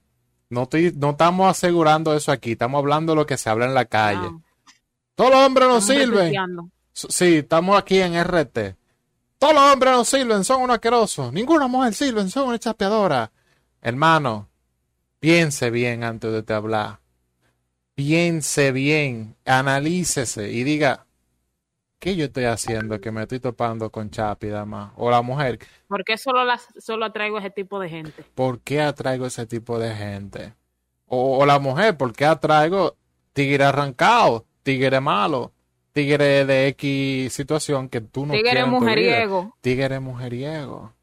no, 0.50 0.70
no 0.96 1.10
estamos 1.12 1.50
asegurando 1.50 2.16
eso 2.16 2.32
aquí, 2.32 2.54
estamos 2.54 2.80
hablando 2.80 3.14
de 3.14 3.18
lo 3.18 3.26
que 3.26 3.38
se 3.38 3.50
habla 3.50 3.66
en 3.66 3.74
la 3.74 3.86
calle. 3.86 4.30
Todos 5.16 5.32
los 5.32 5.40
hombres 5.42 5.68
nos 5.68 5.86
sirven. 5.86 6.34
Sí, 6.94 7.38
estamos 7.38 7.78
aquí 7.78 8.00
en 8.00 8.22
RT. 8.24 8.76
Todos 9.38 9.54
los 9.54 9.74
hombres 9.74 9.94
nos 9.94 10.08
sirven, 10.08 10.44
son 10.44 10.62
unos 10.62 10.76
asquerosos. 10.76 11.34
Ninguna 11.34 11.68
mujer 11.68 11.94
sirve, 11.94 12.28
son 12.30 12.50
una 12.50 12.60
chapeadora. 12.60 13.32
Hermano, 13.82 14.50
piense 15.20 15.70
bien 15.72 16.04
antes 16.04 16.32
de 16.32 16.44
te 16.44 16.54
hablar. 16.54 17.00
Piense 18.00 18.72
bien, 18.72 19.36
analícese 19.44 20.50
y 20.54 20.64
diga, 20.64 21.06
¿qué 22.00 22.16
yo 22.16 22.24
estoy 22.24 22.46
haciendo 22.46 23.02
que 23.02 23.12
me 23.12 23.24
estoy 23.24 23.42
topando 23.42 23.92
con 23.92 24.10
Chapi, 24.10 24.48
dama? 24.48 24.94
O 24.96 25.12
la 25.12 25.22
mujer. 25.22 25.60
¿Por 25.90 26.06
qué 26.06 26.18
solo, 26.18 26.46
las, 26.46 26.66
solo 26.78 27.04
atraigo 27.04 27.40
ese 27.40 27.50
tipo 27.50 27.78
de 27.78 27.90
gente? 27.90 28.24
¿Por 28.36 28.62
qué 28.62 28.80
atraigo 28.80 29.26
ese 29.26 29.46
tipo 29.48 29.78
de 29.78 29.94
gente? 29.94 30.54
O, 31.08 31.46
la 31.46 31.60
mujer, 31.60 31.98
¿por 31.98 32.14
qué 32.14 32.24
atraigo 32.24 32.96
tigre 33.34 33.66
arrancado, 33.66 34.46
tigre 34.64 35.02
malo, 35.02 35.52
tigre 35.92 36.46
de 36.46 36.68
X 36.68 37.34
situación 37.34 37.90
que 37.90 38.00
tú 38.00 38.26
no 38.26 38.32
tigre 38.32 38.52
quieres? 38.52 38.68
Mujeriego. 38.68 39.58
Tigre 39.60 40.00
mujeriego. 40.00 40.94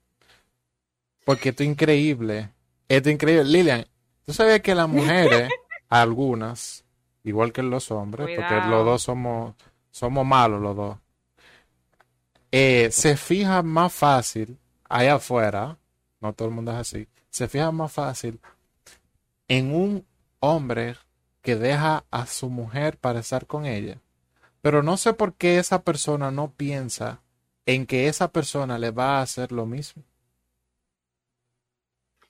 Porque 1.27 1.51
esto 1.51 1.63
es 1.63 1.69
increíble. 1.69 2.55
Esto 2.89 3.11
es 3.11 3.15
increíble. 3.17 3.45
Lilian, 3.45 3.87
¿tú 4.25 4.33
sabes 4.33 4.63
que 4.63 4.75
las 4.75 4.89
mujeres, 4.89 5.51
algunas, 5.91 6.86
igual 7.27 7.53
que 7.53 7.63
los 7.63 7.91
hombres, 7.91 8.37
porque 8.37 8.69
los 8.69 8.85
dos 8.85 9.03
somos 9.03 9.55
somos 9.91 10.25
malos 10.25 10.61
los 10.61 10.77
dos, 10.77 10.99
eh, 12.53 12.89
se 12.93 13.17
fija 13.17 13.63
más 13.63 13.93
fácil 13.93 14.59
allá 14.89 15.17
afuera, 15.17 15.79
no 16.21 16.33
todo 16.33 16.49
el 16.49 16.55
mundo 16.55 16.73
es 16.73 16.79
así, 16.79 17.09
se 17.29 17.49
fija 17.49 17.73
más 17.73 17.93
fácil 17.93 18.41
en 19.49 19.75
un 19.75 20.07
hombre 20.41 20.97
que 21.43 21.57
deja 21.57 22.05
a 22.11 22.27
su 22.27 22.49
mujer 22.49 22.99
para 22.99 23.21
estar 23.21 23.47
con 23.47 23.67
ella. 23.67 23.99
Pero 24.61 24.83
no 24.83 24.97
sé 24.97 25.13
por 25.13 25.35
qué 25.35 25.59
esa 25.59 25.83
persona 25.83 26.31
no 26.31 26.51
piensa 26.51 27.23
en 27.67 27.87
que 27.87 28.09
esa 28.09 28.33
persona 28.33 28.79
le 28.79 28.91
va 28.91 29.19
a 29.19 29.23
hacer 29.23 29.53
lo 29.53 29.67
mismo. 29.67 30.03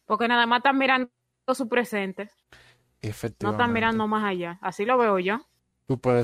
Porque 0.04 0.28
nada 0.28 0.46
más 0.46 0.58
están 0.58 0.78
mirando 0.78 1.10
su 1.54 1.68
presente. 1.68 2.30
Efectivamente. 3.08 3.44
No 3.44 3.50
están 3.52 3.72
mirando 3.72 4.06
más 4.06 4.24
allá. 4.24 4.58
Así 4.60 4.84
lo 4.84 4.98
veo 4.98 5.18
yo. 5.18 5.40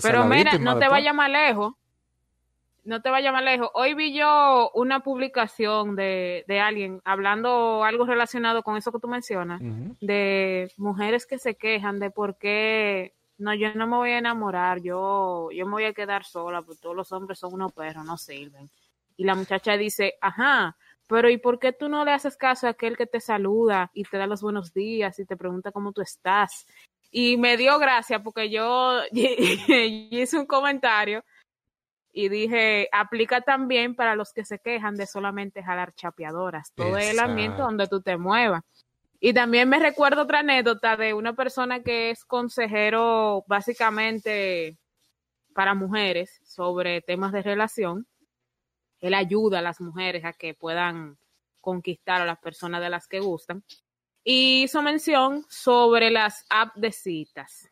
Pero 0.03 0.25
mira, 0.25 0.59
no 0.59 0.79
te 0.79 0.89
vayas 0.89 1.15
más 1.15 1.31
lejos. 1.31 1.75
No 2.85 3.01
te 3.01 3.11
vayas 3.11 3.33
más 3.33 3.45
lejos. 3.45 3.71
Hoy 3.75 3.95
vi 3.95 4.13
yo 4.13 4.71
una 4.75 5.01
publicación 5.01 5.95
de, 5.95 6.45
de 6.49 6.61
alguien 6.61 7.01
hablando 7.05 7.85
algo 7.85 8.05
relacionado 8.05 8.65
con 8.65 8.77
eso 8.77 8.91
que 8.91 8.99
tú 8.99 9.07
mencionas, 9.07 9.61
de 10.01 10.73
mujeres 10.77 11.25
que 11.27 11.39
se 11.39 11.55
quejan 11.55 12.01
de 12.01 12.11
por 12.11 12.37
qué 12.39 13.15
no, 13.39 13.55
yo 13.55 13.75
no 13.75 13.87
me 13.87 13.97
voy 13.97 14.11
a 14.11 14.19
enamorar, 14.19 14.81
yo, 14.81 15.51
yo 15.53 15.67
me 15.67 15.73
voy 15.73 15.85
a 15.85 15.93
quedar 15.93 16.25
sola, 16.25 16.63
porque 16.63 16.81
todos 16.81 16.97
los 16.97 17.13
hombres 17.13 17.39
son 17.39 17.55
unos 17.55 17.73
perros, 17.73 18.05
no 18.05 18.17
sirven. 18.17 18.71
Y 19.17 19.25
la 19.25 19.35
muchacha 19.35 19.77
dice, 19.77 20.15
ajá, 20.21 20.77
pero 21.07 21.29
¿y 21.29 21.39
por 21.39 21.59
qué 21.59 21.73
tú 21.73 21.89
no 21.89 22.05
le 22.05 22.13
haces 22.13 22.37
caso 22.37 22.67
a 22.67 22.71
aquel 22.71 22.97
que 22.97 23.07
te 23.07 23.21
saluda 23.21 23.91
y 23.93 24.05
te 24.05 24.19
da 24.19 24.27
los 24.27 24.43
buenos 24.43 24.73
días 24.73 25.19
y 25.19 25.27
te 25.27 25.37
pregunta 25.37 25.73
cómo 25.73 25.93
tú 25.93 26.03
estás? 26.03 26.67
Y 27.11 27.37
me 27.37 27.57
dio 27.57 27.79
gracia 27.79 28.23
porque 28.23 28.51
yo 28.51 29.01
hice 29.11 30.39
un 30.39 30.47
comentario 30.47 31.25
y 32.13 32.29
dije, 32.29 32.89
aplica 32.93 33.41
también 33.41 33.95
para 33.95 34.15
los 34.15 34.33
que 34.33 34.45
se 34.45 34.59
quejan 34.59 34.97
de 34.97 35.07
solamente 35.07 35.63
jalar 35.63 35.95
chapeadoras, 35.95 36.73
todo 36.75 36.99
el 36.99 37.19
ambiente 37.19 37.63
donde 37.63 37.89
tú 37.89 38.03
te 38.03 38.17
muevas. 38.19 38.63
Y 39.19 39.33
también 39.33 39.69
me 39.69 39.79
recuerdo 39.79 40.23
otra 40.23 40.41
anécdota 40.41 40.97
de 40.97 41.15
una 41.15 41.35
persona 41.35 41.83
que 41.83 42.11
es 42.11 42.25
consejero 42.25 43.45
básicamente 43.47 44.79
para 45.55 45.75
mujeres 45.75 46.41
sobre 46.45 47.01
temas 47.03 47.33
de 47.33 47.43
relación. 47.43 48.07
Él 49.03 49.15
ayuda 49.15 49.59
a 49.59 49.63
las 49.63 49.81
mujeres 49.81 50.25
a 50.25 50.33
que 50.33 50.55
puedan 50.55 51.19
conquistar 51.61 52.23
a 52.23 52.25
las 52.25 52.39
personas 52.39 52.81
de 52.81 52.89
las 52.89 53.07
que 53.09 53.21
gustan. 53.21 53.63
Y 54.25 54.63
hizo 54.63 54.81
mención 54.81 55.45
sobre 55.49 56.11
las 56.11 56.47
apps 56.49 56.81
de 56.81 56.93
citas. 56.93 57.69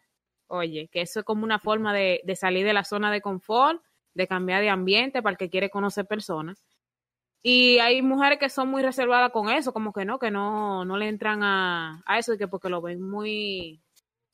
Oye, 0.49 0.89
que 0.89 1.03
eso 1.03 1.21
es 1.21 1.25
como 1.25 1.45
una 1.45 1.61
forma 1.61 1.95
de, 1.95 2.21
salir 2.35 2.67
de 2.67 2.73
la 2.73 2.85
zona 2.85 3.13
de 3.13 3.23
confort 3.23 3.81
de 4.13 4.27
cambiar 4.27 4.61
de 4.61 4.69
ambiente 4.69 5.23
para 5.23 5.33
el 5.33 5.39
que 5.39 5.49
quiere 5.49 5.71
conocer 5.71 6.05
personas. 6.05 6.65
Y 7.43 7.79
hay 7.79 8.03
mujeres 8.03 8.41
que 8.41 8.51
son 8.51 8.69
muy 8.69 8.83
reservadas 8.83 9.31
con 9.31 9.49
eso, 9.49 9.73
como 9.73 9.93
que 9.93 10.05
no, 10.05 10.19
que 10.19 10.33
no, 10.33 10.85
no 10.85 10.97
le 10.99 11.09
entran 11.09 11.45
a, 11.45 12.03
a 12.05 12.19
eso, 12.19 12.37
que 12.37 12.49
porque 12.49 12.69
lo 12.69 12.83
ven 12.83 13.01
muy, 13.01 13.81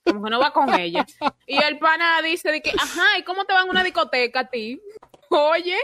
como 0.02 0.24
que 0.24 0.30
no 0.30 0.40
va 0.40 0.52
con 0.52 0.72
ella. 0.74 1.04
Y 1.46 1.62
el 1.62 1.78
pana 1.78 2.22
dice 2.22 2.50
de 2.50 2.62
que, 2.62 2.70
ajá, 2.70 3.18
¿y 3.18 3.22
cómo 3.22 3.44
te 3.44 3.52
van 3.52 3.68
a 3.68 3.70
una 3.70 3.84
discoteca 3.84 4.40
a 4.40 4.48
ti? 4.48 4.80
Oye. 5.30 5.76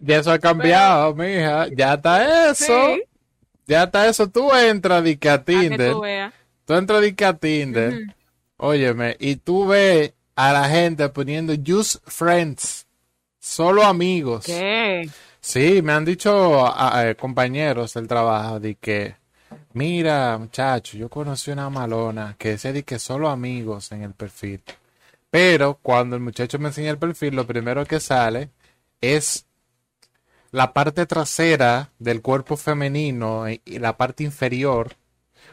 Ya 0.00 0.18
eso 0.18 0.32
ha 0.32 0.38
cambiado, 0.38 1.14
mija, 1.14 1.68
ya 1.68 1.94
está 1.94 2.50
eso. 2.50 2.96
Ya 3.66 3.84
está 3.84 4.08
eso, 4.08 4.28
tú 4.28 4.52
entras 4.52 5.04
de 5.04 5.18
que 5.18 5.30
a 5.30 5.44
Tinder. 5.44 5.92
tú, 6.64 6.74
entras 6.74 7.00
de 7.02 7.14
que 7.14 7.24
a 7.24 7.34
Tinder. 7.34 8.16
Óyeme, 8.56 9.16
y 9.20 9.36
tú 9.36 9.68
ves 9.68 10.12
a 10.34 10.52
la 10.52 10.68
gente 10.68 11.08
poniendo 11.10 11.54
just 11.64 11.96
friends. 12.06 12.86
Solo 13.38 13.84
amigos. 13.84 14.46
¿Qué? 14.46 15.08
Sí, 15.40 15.80
me 15.82 15.92
han 15.92 16.04
dicho 16.04 16.64
compañeros 17.18 17.94
del 17.94 18.08
trabajo 18.08 18.60
de 18.60 18.74
que, 18.74 19.16
mira, 19.72 20.36
muchacho, 20.38 20.98
yo 20.98 21.08
conocí 21.08 21.50
una 21.50 21.70
malona 21.70 22.36
que 22.38 22.58
se 22.58 22.72
de 22.72 22.82
que 22.82 22.98
solo 22.98 23.28
amigos 23.28 23.92
en 23.92 24.02
el 24.02 24.12
perfil. 24.12 24.62
Pero 25.30 25.78
cuando 25.80 26.16
el 26.16 26.22
muchacho 26.22 26.58
me 26.58 26.68
enseña 26.68 26.90
el 26.90 26.98
perfil, 26.98 27.36
lo 27.36 27.46
primero 27.46 27.86
que 27.86 28.00
sale 28.00 28.50
es 29.00 29.46
la 30.52 30.72
parte 30.72 31.06
trasera 31.06 31.90
del 31.98 32.22
cuerpo 32.22 32.56
femenino 32.56 33.48
y 33.48 33.78
la 33.78 33.96
parte 33.96 34.24
inferior 34.24 34.96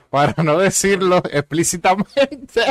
para 0.09 0.41
no 0.43 0.57
decirlo 0.57 1.17
explícitamente. 1.31 2.61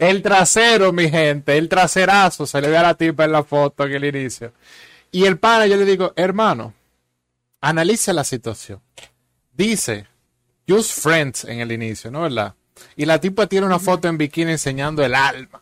el 0.00 0.22
trasero, 0.22 0.92
mi 0.92 1.08
gente, 1.08 1.56
el 1.56 1.68
traserazo, 1.68 2.46
se 2.46 2.60
le 2.60 2.68
ve 2.68 2.76
a 2.76 2.82
la 2.82 2.94
tipa 2.94 3.24
en 3.24 3.32
la 3.32 3.44
foto 3.44 3.84
en 3.84 3.92
el 3.92 4.04
inicio. 4.04 4.52
Y 5.12 5.24
el 5.24 5.38
pana, 5.38 5.66
yo 5.66 5.76
le 5.76 5.84
digo, 5.84 6.12
hermano, 6.16 6.74
analice 7.60 8.12
la 8.12 8.24
situación. 8.24 8.80
Dice, 9.52 10.06
just 10.68 10.98
friends 11.00 11.44
en 11.44 11.60
el 11.60 11.72
inicio, 11.72 12.10
¿no 12.10 12.22
verdad? 12.22 12.54
Y 12.96 13.06
la 13.06 13.20
tipa 13.20 13.46
tiene 13.46 13.66
una 13.66 13.78
foto 13.78 14.08
en 14.08 14.18
bikini 14.18 14.52
enseñando 14.52 15.04
el 15.04 15.14
alma. 15.14 15.60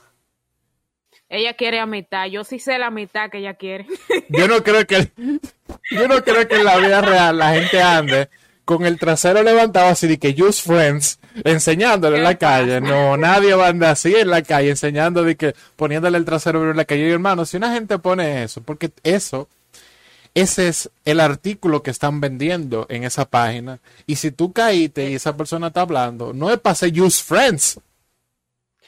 Ella 1.29 1.55
quiere 1.55 1.81
a 1.81 1.87
mitad, 1.87 2.27
yo 2.27 2.45
sí 2.45 2.59
sé 2.59 2.79
la 2.79 2.91
mitad 2.91 3.31
que 3.31 3.39
ella 3.39 3.55
quiere. 3.55 3.87
Yo 4.29 4.47
no 4.47 4.63
creo 4.63 4.87
que, 4.87 5.11
yo 5.91 6.09
no 6.09 6.23
creo 6.23 6.47
que 6.47 6.57
en 6.57 6.65
la 6.65 6.77
vida 6.77 7.01
real 7.01 7.39
la 7.39 7.55
gente 7.55 7.81
ande 7.81 8.29
con 8.65 8.87
el 8.87 8.99
trasero 8.99 9.43
levantado 9.43 9.89
así 9.89 10.07
de 10.07 10.19
que 10.19 10.35
just 10.37 10.67
friends 10.67 11.19
enseñándole 11.45 12.19
en 12.19 12.25
la 12.25 12.37
calle. 12.37 12.81
No, 12.81 13.17
nadie 13.17 13.55
va 13.55 13.67
a 13.67 13.71
andar 13.71 13.93
así 13.93 14.15
en 14.15 14.31
la 14.31 14.43
calle 14.43 14.71
enseñando 14.71 15.23
de 15.23 15.37
que 15.37 15.55
poniéndole 15.77 16.19
el 16.19 16.25
trasero 16.25 16.71
en 16.71 16.77
la 16.77 16.85
calle. 16.85 17.09
Y 17.09 17.11
hermano, 17.11 17.45
si 17.45 17.57
una 17.57 17.73
gente 17.73 17.99
pone 17.99 18.43
eso, 18.43 18.63
porque 18.63 18.91
eso, 19.03 19.49
ese 20.35 20.69
es 20.69 20.91
el 21.05 21.21
artículo 21.21 21.83
que 21.83 21.91
están 21.91 22.21
vendiendo 22.21 22.87
en 22.89 23.05
esa 23.05 23.27
página. 23.27 23.81
Y 24.07 24.17
si 24.17 24.31
tú 24.31 24.53
caíste 24.53 25.11
y 25.11 25.15
esa 25.15 25.37
persona 25.37 25.69
está 25.69 25.83
hablando, 25.83 26.33
no 26.33 26.51
es 26.51 26.59
para 26.59 26.75
ser 26.75 26.97
just 26.97 27.27
friends 27.27 27.81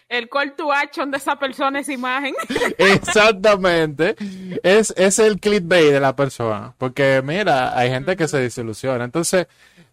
el 0.09 0.29
call 0.29 0.55
to 0.55 0.73
action 0.73 1.11
de 1.11 1.19
esa 1.19 1.37
persona 1.37 1.81
es 1.81 1.89
imagen. 1.89 2.35
Exactamente. 2.79 4.17
Es, 4.63 4.95
es 4.97 5.19
el 5.19 5.41
clickbait 5.41 5.91
de 5.91 6.01
la 6.01 6.15
persona. 6.15 6.75
Porque 6.79 7.23
mira, 7.25 7.77
hay 7.77 7.91
gente 7.91 8.17
que 8.17 8.29
se 8.29 8.39
desilusiona. 8.39 9.05
Entonces, 9.05 9.47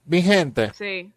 mi 0.06 0.21
gente. 0.21 0.71
Sí. 0.78 1.12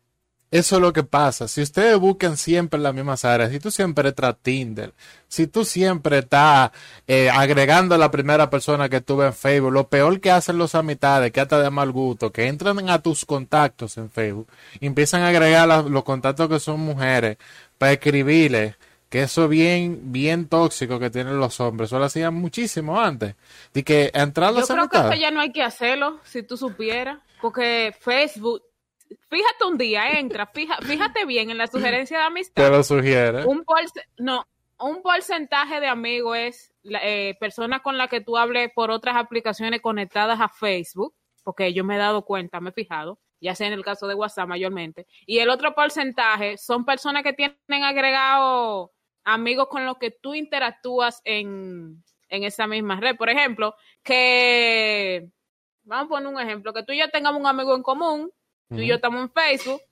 Eso 0.48 0.76
es 0.76 0.82
lo 0.82 0.92
que 0.92 1.02
pasa. 1.02 1.48
Si 1.48 1.60
ustedes 1.60 1.98
buscan 1.98 2.36
siempre 2.36 2.78
las 2.78 2.94
mismas 2.94 3.24
áreas, 3.24 3.50
si 3.50 3.58
tú 3.58 3.72
siempre 3.72 4.10
estás 4.10 4.36
Tinder, 4.40 4.94
si 5.26 5.48
tú 5.48 5.64
siempre 5.64 6.18
estás 6.18 6.70
eh, 7.08 7.28
agregando 7.28 7.96
a 7.96 7.98
la 7.98 8.12
primera 8.12 8.48
persona 8.48 8.88
que 8.88 9.00
tuve 9.00 9.26
en 9.26 9.34
Facebook, 9.34 9.72
lo 9.72 9.88
peor 9.88 10.20
que 10.20 10.30
hacen 10.30 10.56
los 10.56 10.76
amistades, 10.76 11.32
que 11.32 11.40
hasta 11.40 11.60
de 11.60 11.68
mal 11.70 11.90
gusto, 11.90 12.32
que 12.32 12.46
entran 12.46 12.88
a 12.88 13.02
tus 13.02 13.24
contactos 13.24 13.98
en 13.98 14.08
Facebook 14.08 14.48
y 14.78 14.86
empiezan 14.86 15.22
a 15.22 15.28
agregar 15.28 15.66
los 15.90 16.04
contactos 16.04 16.48
que 16.48 16.60
son 16.60 16.78
mujeres 16.78 17.38
para 17.76 17.92
escribirles 17.92 18.76
que 19.08 19.22
eso 19.22 19.48
bien, 19.48 20.12
bien 20.12 20.48
tóxico 20.48 20.98
que 20.98 21.10
tienen 21.10 21.38
los 21.38 21.60
hombres. 21.60 21.88
Eso 21.88 21.98
lo 21.98 22.06
hacían 22.06 22.34
muchísimo 22.34 23.00
antes. 23.00 23.36
De 23.72 23.84
que 23.84 24.10
entrar 24.12 24.54
Yo 24.54 24.66
creo 24.66 24.88
que 24.88 24.98
eso 24.98 25.14
ya 25.14 25.30
no 25.30 25.40
hay 25.40 25.52
que 25.52 25.62
hacerlo, 25.62 26.20
si 26.24 26.42
tú 26.42 26.56
supieras. 26.56 27.18
Porque 27.40 27.94
Facebook, 28.00 28.62
fíjate 29.28 29.64
un 29.68 29.78
día, 29.78 30.18
entra, 30.18 30.46
fíjate 30.46 31.24
bien 31.24 31.50
en 31.50 31.58
la 31.58 31.66
sugerencia 31.66 32.18
de 32.18 32.24
amistad. 32.24 32.64
Te 32.64 32.70
lo 32.70 32.82
sugiere. 32.82 33.44
Un 33.44 33.64
no, 34.18 34.44
un 34.78 35.02
porcentaje 35.02 35.80
de 35.80 35.86
amigos 35.86 36.36
es 36.36 36.72
eh, 36.84 37.36
personas 37.38 37.82
con 37.82 37.98
las 37.98 38.08
que 38.08 38.20
tú 38.20 38.36
hables 38.36 38.70
por 38.74 38.90
otras 38.90 39.16
aplicaciones 39.16 39.80
conectadas 39.80 40.40
a 40.40 40.48
Facebook, 40.48 41.14
porque 41.44 41.72
yo 41.72 41.84
me 41.84 41.94
he 41.94 41.98
dado 41.98 42.24
cuenta, 42.24 42.60
me 42.60 42.70
he 42.70 42.72
fijado, 42.72 43.20
ya 43.40 43.54
sea 43.54 43.68
en 43.68 43.72
el 43.72 43.84
caso 43.84 44.06
de 44.06 44.14
WhatsApp 44.14 44.48
mayormente. 44.48 45.06
Y 45.26 45.38
el 45.38 45.50
otro 45.50 45.74
porcentaje 45.74 46.56
son 46.58 46.84
personas 46.84 47.22
que 47.22 47.32
tienen 47.32 47.84
agregado 47.84 48.92
amigos 49.26 49.66
con 49.68 49.84
los 49.84 49.98
que 49.98 50.12
tú 50.12 50.34
interactúas 50.34 51.20
en, 51.24 52.02
esa 52.28 52.66
misma 52.66 52.98
red. 52.98 53.16
Por 53.16 53.28
ejemplo, 53.28 53.74
que, 54.02 55.28
vamos 55.82 56.06
a 56.06 56.08
poner 56.08 56.28
un 56.28 56.40
ejemplo, 56.40 56.72
que 56.72 56.84
tú 56.84 56.92
y 56.92 56.98
yo 56.98 57.10
tengamos 57.10 57.40
un 57.40 57.46
amigo 57.46 57.74
en 57.74 57.82
común, 57.82 58.30
tú 58.68 58.76
y 58.76 58.86
yo 58.86 58.94
estamos 58.94 59.20
en 59.20 59.30
Facebook, 59.30 59.82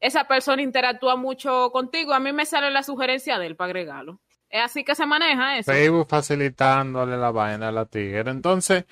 esa 0.00 0.24
persona 0.24 0.62
interactúa 0.62 1.16
mucho 1.16 1.70
contigo, 1.72 2.14
a 2.14 2.20
mí 2.20 2.32
me 2.32 2.46
sale 2.46 2.70
la 2.70 2.82
sugerencia 2.82 3.38
de 3.38 3.46
él 3.46 3.56
para 3.56 3.66
agregarlo. 3.66 4.20
Es 4.48 4.62
así 4.62 4.84
que 4.84 4.94
se 4.94 5.04
maneja 5.04 5.58
eso. 5.58 5.72
Facebook 5.72 6.06
facilitándole 6.08 7.16
la 7.16 7.32
vaina 7.32 7.68
a 7.68 7.72
la 7.72 7.86
tigre. 7.86 8.30
Entonces, 8.30 8.84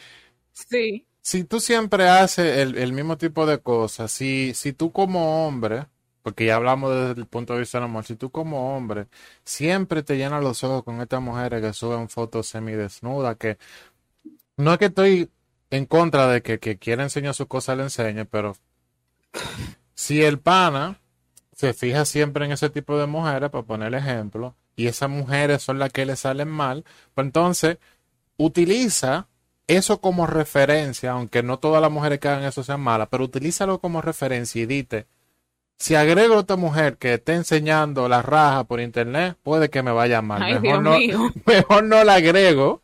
sí. 0.51 1.07
si 1.21 1.45
tú 1.45 1.61
siempre 1.61 2.09
haces 2.09 2.59
el, 2.59 2.77
el 2.77 2.93
mismo 2.93 3.17
tipo 3.17 3.47
de 3.47 3.59
cosas, 3.59 4.11
si, 4.11 4.55
si 4.55 4.73
tú 4.73 4.91
como 4.91 5.47
hombre 5.47 5.87
porque 6.25 6.47
ya 6.47 6.57
hablamos 6.57 6.91
desde 6.91 7.21
el 7.21 7.27
punto 7.27 7.53
de 7.53 7.61
vista 7.61 7.77
del 7.77 7.85
amor, 7.85 8.07
si 8.07 8.17
tú 8.17 8.31
como 8.31 8.75
hombre 8.75 9.09
siempre 9.45 10.03
te 10.03 10.17
llenas 10.17 10.43
los 10.43 10.65
ojos 10.65 10.83
con 10.83 11.03
estas 11.03 11.21
mujeres 11.21 11.61
que 11.61 11.75
suben 11.75 12.09
fotos 12.09 12.47
semidesnudas, 12.47 13.37
que 13.37 13.59
no 14.57 14.73
es 14.73 14.79
que 14.79 14.87
estoy 14.87 15.31
en 15.69 15.85
contra 15.85 16.27
de 16.29 16.41
que, 16.43 16.59
que 16.59 16.79
quiera 16.79 17.03
enseñar 17.03 17.35
sus 17.35 17.47
cosas, 17.47 17.77
le 17.77 17.83
enseñe, 17.83 18.25
pero 18.25 18.57
si 19.95 20.23
el 20.23 20.39
pana 20.39 20.99
se 21.53 21.75
fija 21.75 22.07
siempre 22.07 22.47
en 22.47 22.53
ese 22.53 22.71
tipo 22.71 22.99
de 22.99 23.07
mujeres, 23.07 23.51
para 23.51 23.67
poner 23.67 23.95
ejemplo, 23.95 24.57
y 24.77 24.87
esas 24.87 25.11
mujeres 25.11 25.63
son 25.63 25.79
las 25.79 25.93
que 25.93 26.07
le 26.07 26.17
salen 26.17 26.49
mal, 26.49 26.87
pues 27.15 27.27
entonces 27.27 27.77
utiliza 28.39 29.29
eso 29.67 30.01
como 30.01 30.27
referencia, 30.27 31.13
aunque 31.13 31.43
no 31.43 31.59
todas 31.59 31.83
las 31.83 31.93
mujeres 31.93 32.19
que 32.19 32.29
hagan 32.29 32.45
eso 32.45 32.65
sean 32.65 32.81
malas, 32.81 33.09
pero 33.11 33.25
utilízalo 33.25 33.79
como 33.79 34.01
referencia 34.01 34.63
y 34.63 34.67
dite, 34.67 35.07
si 35.85 35.97
agrego 35.97 36.37
a 36.37 36.39
otra 36.39 36.57
mujer 36.57 36.97
que 36.97 37.13
esté 37.13 37.35
enseñando 37.35 38.09
la 38.09 38.23
raja 38.23 38.65
por 38.65 38.81
internet, 38.81 39.37
puede 39.43 39.69
que 39.69 39.83
me 39.83 39.93
vaya 39.93 40.23
mal. 40.23 40.63
mejor, 40.63 40.81
no, 40.81 40.97
mejor 41.45 41.85
no 41.85 42.03
la 42.05 42.15
agrego. 42.15 42.81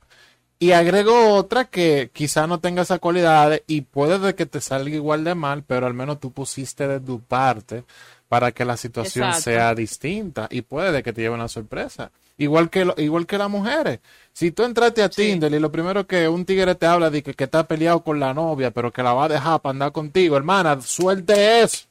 Y 0.59 0.73
agrego 0.73 1.33
otra 1.35 1.65
que 1.65 2.11
quizá 2.13 2.47
no 2.47 2.61
tenga 2.61 2.83
esa 2.83 2.99
cualidad 2.99 3.59
y 3.67 3.81
puede 3.81 4.35
que 4.35 4.45
te 4.45 4.61
salga 4.61 4.95
igual 4.95 5.25
de 5.25 5.35
mal, 5.35 5.65
pero 5.67 5.87
al 5.87 5.95
menos 5.95 6.21
tú 6.21 6.31
pusiste 6.31 6.87
de 6.89 7.01
tu 7.01 7.23
parte 7.23 7.85
para 8.29 8.53
que 8.53 8.67
la 8.67 8.77
situación 8.77 9.33
sea 9.33 9.75
distinta 9.75 10.47
y 10.51 10.61
puede 10.61 11.03
que 11.03 11.15
te 11.15 11.23
lleve 11.23 11.37
una 11.37 11.49
sorpresa. 11.49 12.11
Igual 12.37 12.69
que, 12.69 12.87
igual 12.99 13.27
que 13.27 13.39
las 13.39 13.49
mujeres. 13.49 14.01
Si 14.35 14.51
tú 14.51 14.63
entraste 14.65 15.03
a 15.03 15.09
Tinder 15.09 15.51
y 15.55 15.59
lo 15.59 15.73
primero 15.73 16.07
que 16.07 16.29
un 16.29 16.45
tigre 16.45 16.75
te 16.75 16.85
habla 16.85 17.09
de 17.09 17.23
que, 17.23 17.33
que 17.33 17.45
está 17.45 17.67
peleado 17.67 18.05
con 18.05 18.21
la 18.21 18.35
novia, 18.35 18.71
pero 18.73 18.93
que 18.93 19.03
la 19.03 19.15
va 19.15 19.25
a 19.25 19.29
dejar 19.29 19.63
para 19.63 19.71
andar 19.71 19.93
contigo, 19.93 20.37
hermana, 20.37 20.79
suelte 20.83 21.63
eso. 21.63 21.90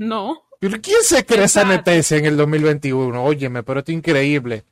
No. 0.00 0.42
¿Pero 0.58 0.80
quién 0.80 1.02
se 1.02 1.24
cree 1.26 1.44
esa 1.44 1.62
netecia 1.64 2.16
en 2.16 2.24
el 2.24 2.36
2021? 2.36 3.22
Óyeme, 3.22 3.62
pero 3.62 3.80
esto 3.80 3.92
es 3.92 3.98
increíble. 3.98 4.64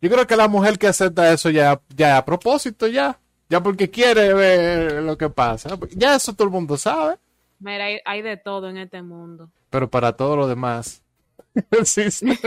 Yo 0.00 0.08
creo 0.10 0.26
que 0.26 0.36
la 0.36 0.46
mujer 0.48 0.78
que 0.78 0.86
acepta 0.86 1.32
eso 1.32 1.50
ya, 1.50 1.80
ya 1.94 2.18
a 2.18 2.24
propósito, 2.24 2.86
ya. 2.86 3.18
ya 3.48 3.60
porque 3.62 3.90
quiere 3.90 4.32
ver 4.32 5.02
lo 5.02 5.18
que 5.18 5.28
pasa. 5.28 5.76
Ya 5.90 6.14
eso 6.14 6.32
todo 6.34 6.46
el 6.46 6.52
mundo 6.52 6.76
sabe. 6.76 7.16
Mira, 7.58 7.86
hay, 7.86 7.98
hay 8.04 8.22
de 8.22 8.36
todo 8.36 8.68
en 8.68 8.76
este 8.76 9.02
mundo. 9.02 9.50
Pero 9.70 9.90
para 9.90 10.12
todo 10.12 10.36
lo 10.36 10.46
demás, 10.46 11.02
existe 11.72 12.26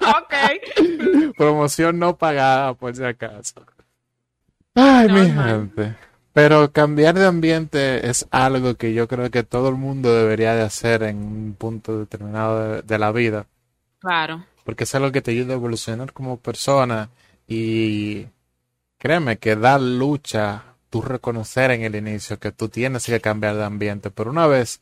Ok. 0.00 1.34
promoción 1.36 1.98
no 1.98 2.16
pagada, 2.16 2.72
por 2.74 2.96
si 2.96 3.04
acaso. 3.04 3.64
Ay, 4.74 5.08
mi 5.08 5.30
gente. 5.30 5.96
Pero 6.32 6.72
cambiar 6.72 7.14
de 7.14 7.26
ambiente 7.26 8.08
es 8.08 8.26
algo 8.30 8.74
que 8.76 8.94
yo 8.94 9.06
creo 9.06 9.30
que 9.30 9.42
todo 9.42 9.68
el 9.68 9.74
mundo 9.74 10.14
debería 10.14 10.54
de 10.54 10.62
hacer 10.62 11.02
en 11.02 11.16
un 11.18 11.56
punto 11.58 11.98
determinado 11.98 12.76
de, 12.76 12.82
de 12.82 12.98
la 12.98 13.12
vida. 13.12 13.46
Claro. 13.98 14.44
Porque 14.64 14.84
es 14.84 14.94
algo 14.94 15.12
que 15.12 15.20
te 15.20 15.32
ayuda 15.32 15.52
a 15.52 15.56
evolucionar 15.56 16.12
como 16.12 16.38
persona. 16.38 17.10
Y 17.46 18.26
créeme 18.98 19.38
que 19.38 19.56
da 19.56 19.78
lucha 19.78 20.64
tú 20.88 21.02
reconocer 21.02 21.70
en 21.70 21.82
el 21.82 21.96
inicio 21.96 22.38
que 22.38 22.52
tú 22.52 22.68
tienes 22.68 23.06
que 23.06 23.20
cambiar 23.20 23.56
de 23.56 23.64
ambiente. 23.64 24.10
Pero 24.10 24.30
una 24.30 24.46
vez 24.46 24.80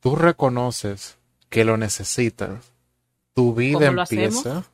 tú 0.00 0.16
reconoces 0.16 1.18
que 1.48 1.64
lo 1.64 1.76
necesitas, 1.76 2.72
tu 3.34 3.54
vida 3.54 3.78
¿Cómo 3.78 3.92
lo 3.92 4.02
empieza, 4.02 4.64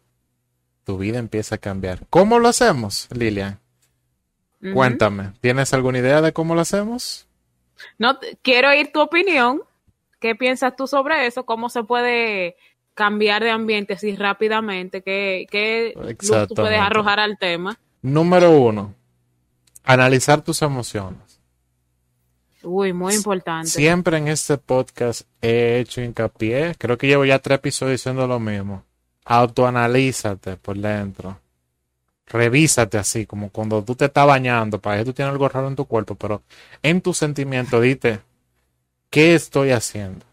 tu 0.84 0.96
vida 0.96 1.18
empieza 1.18 1.56
a 1.56 1.58
cambiar. 1.58 2.06
¿Cómo 2.08 2.38
lo 2.38 2.48
hacemos, 2.48 3.08
Lilian? 3.10 3.58
Cuéntame, 4.72 5.32
¿tienes 5.40 5.72
alguna 5.72 5.98
idea 5.98 6.20
de 6.20 6.32
cómo 6.32 6.54
lo 6.54 6.60
hacemos? 6.60 7.26
No, 7.98 8.18
quiero 8.42 8.70
oír 8.70 8.90
tu 8.92 9.00
opinión. 9.00 9.62
¿Qué 10.20 10.34
piensas 10.34 10.74
tú 10.74 10.86
sobre 10.86 11.26
eso? 11.26 11.46
¿Cómo 11.46 11.68
se 11.68 11.84
puede 11.84 12.56
cambiar 12.94 13.44
de 13.44 13.50
ambiente 13.50 13.94
así 13.94 14.16
rápidamente? 14.16 15.02
¿Qué, 15.02 15.46
qué 15.50 15.94
luz 15.96 16.48
tú 16.48 16.54
puedes 16.54 16.80
arrojar 16.80 17.20
al 17.20 17.38
tema? 17.38 17.78
Número 18.02 18.50
uno, 18.50 18.94
analizar 19.84 20.42
tus 20.42 20.62
emociones. 20.62 21.40
Uy, 22.62 22.92
muy 22.92 23.14
importante. 23.14 23.68
Siempre 23.68 24.18
en 24.18 24.26
este 24.26 24.58
podcast 24.58 25.22
he 25.40 25.78
hecho 25.78 26.02
hincapié, 26.02 26.74
creo 26.76 26.98
que 26.98 27.06
llevo 27.06 27.24
ya 27.24 27.38
tres 27.38 27.56
episodios 27.56 28.00
diciendo 28.00 28.26
lo 28.26 28.40
mismo. 28.40 28.84
Autoanalízate 29.24 30.56
por 30.56 30.76
dentro. 30.76 31.38
Revísate 32.28 32.98
así, 32.98 33.26
como 33.26 33.50
cuando 33.50 33.82
tú 33.82 33.94
te 33.94 34.06
estás 34.06 34.26
bañando, 34.26 34.80
para 34.80 34.98
que 34.98 35.04
tú 35.04 35.12
tienes 35.12 35.32
algo 35.32 35.48
raro 35.48 35.68
en 35.68 35.76
tu 35.76 35.86
cuerpo, 35.86 36.14
pero 36.14 36.42
en 36.82 37.00
tu 37.00 37.14
sentimiento 37.14 37.80
dite, 37.80 38.20
¿qué 39.10 39.34
estoy 39.34 39.70
haciendo? 39.70 40.26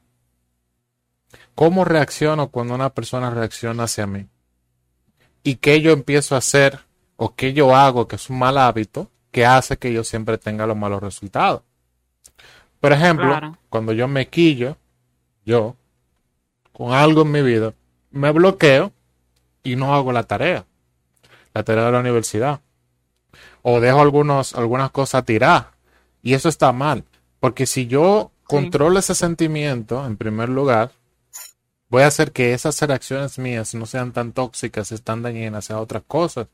¿Cómo 1.55 1.85
reacciono 1.85 2.49
cuando 2.49 2.75
una 2.75 2.89
persona 2.89 3.29
reacciona 3.29 3.83
hacia 3.83 4.07
mí? 4.07 4.27
¿Y 5.41 5.55
qué 5.55 5.81
yo 5.81 5.91
empiezo 5.91 6.35
a 6.35 6.39
hacer 6.39 6.79
o 7.15 7.33
qué 7.33 7.53
yo 7.53 7.73
hago 7.75 8.07
que 8.07 8.17
es 8.17 8.29
un 8.29 8.39
mal 8.39 8.57
hábito 8.57 9.09
que 9.31 9.45
hace 9.45 9.77
que 9.77 9.93
yo 9.93 10.03
siempre 10.03 10.37
tenga 10.37 10.67
los 10.67 10.75
malos 10.75 11.01
resultados? 11.01 11.61
Por 12.81 12.91
ejemplo, 12.91 13.27
Claro. 13.27 13.57
cuando 13.69 13.93
yo 13.93 14.07
me 14.07 14.27
quillo, 14.27 14.75
yo, 15.45 15.75
con 16.73 16.93
algo 16.93 17.21
en 17.21 17.31
mi 17.31 17.41
vida, 17.41 17.73
me 18.11 18.31
bloqueo 18.31 18.91
y 19.63 19.77
no 19.77 19.95
hago 19.95 20.11
la 20.11 20.23
tarea, 20.23 20.65
la 21.55 21.63
tarea 21.63 21.85
de 21.85 21.91
la 21.93 21.99
universidad. 21.99 22.59
O 23.63 23.79
dejo 23.79 24.01
algunos, 24.01 24.53
algunas 24.53 24.91
cosas 24.91 25.25
tiradas. 25.25 25.67
Y 26.21 26.33
eso 26.33 26.49
está 26.49 26.71
mal. 26.71 27.05
Porque 27.39 27.65
si 27.65 27.87
yo 27.87 28.31
controlo 28.43 28.99
ese 28.99 29.15
sentimiento, 29.15 30.05
en 30.05 30.17
primer 30.17 30.49
lugar, 30.49 30.91
voy 31.89 32.03
a 32.03 32.07
hacer 32.07 32.31
que 32.31 32.53
esas 32.53 32.79
reacciones 32.81 33.39
mías 33.39 33.73
no 33.73 33.85
sean 33.85 34.11
tan 34.11 34.33
tóxicas, 34.33 34.91
están 34.91 35.23
dañinas 35.23 35.71
a 35.71 35.79
otras 35.79 36.03
cosas. 36.05 36.47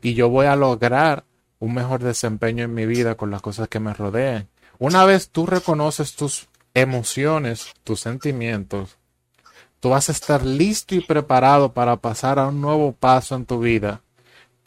Y 0.00 0.14
yo 0.14 0.28
voy 0.28 0.46
a 0.46 0.56
lograr 0.56 1.24
un 1.58 1.74
mejor 1.74 2.02
desempeño 2.02 2.64
en 2.64 2.74
mi 2.74 2.86
vida 2.86 3.16
con 3.16 3.30
las 3.30 3.42
cosas 3.42 3.68
que 3.68 3.80
me 3.80 3.92
rodean. 3.92 4.48
Una 4.78 5.04
vez 5.04 5.30
tú 5.30 5.46
reconoces 5.46 6.14
tus 6.14 6.46
emociones, 6.74 7.72
tus 7.82 7.98
sentimientos, 7.98 8.98
tú 9.80 9.90
vas 9.90 10.08
a 10.08 10.12
estar 10.12 10.44
listo 10.44 10.94
y 10.94 11.00
preparado 11.00 11.72
para 11.72 11.96
pasar 11.96 12.38
a 12.38 12.46
un 12.46 12.60
nuevo 12.60 12.92
paso 12.92 13.34
en 13.34 13.46
tu 13.46 13.58
vida, 13.58 14.02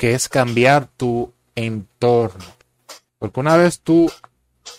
que 0.01 0.15
es 0.15 0.29
cambiar 0.29 0.87
tu 0.87 1.31
entorno. 1.53 2.43
Porque 3.19 3.39
una 3.39 3.55
vez 3.55 3.81
tú 3.81 4.11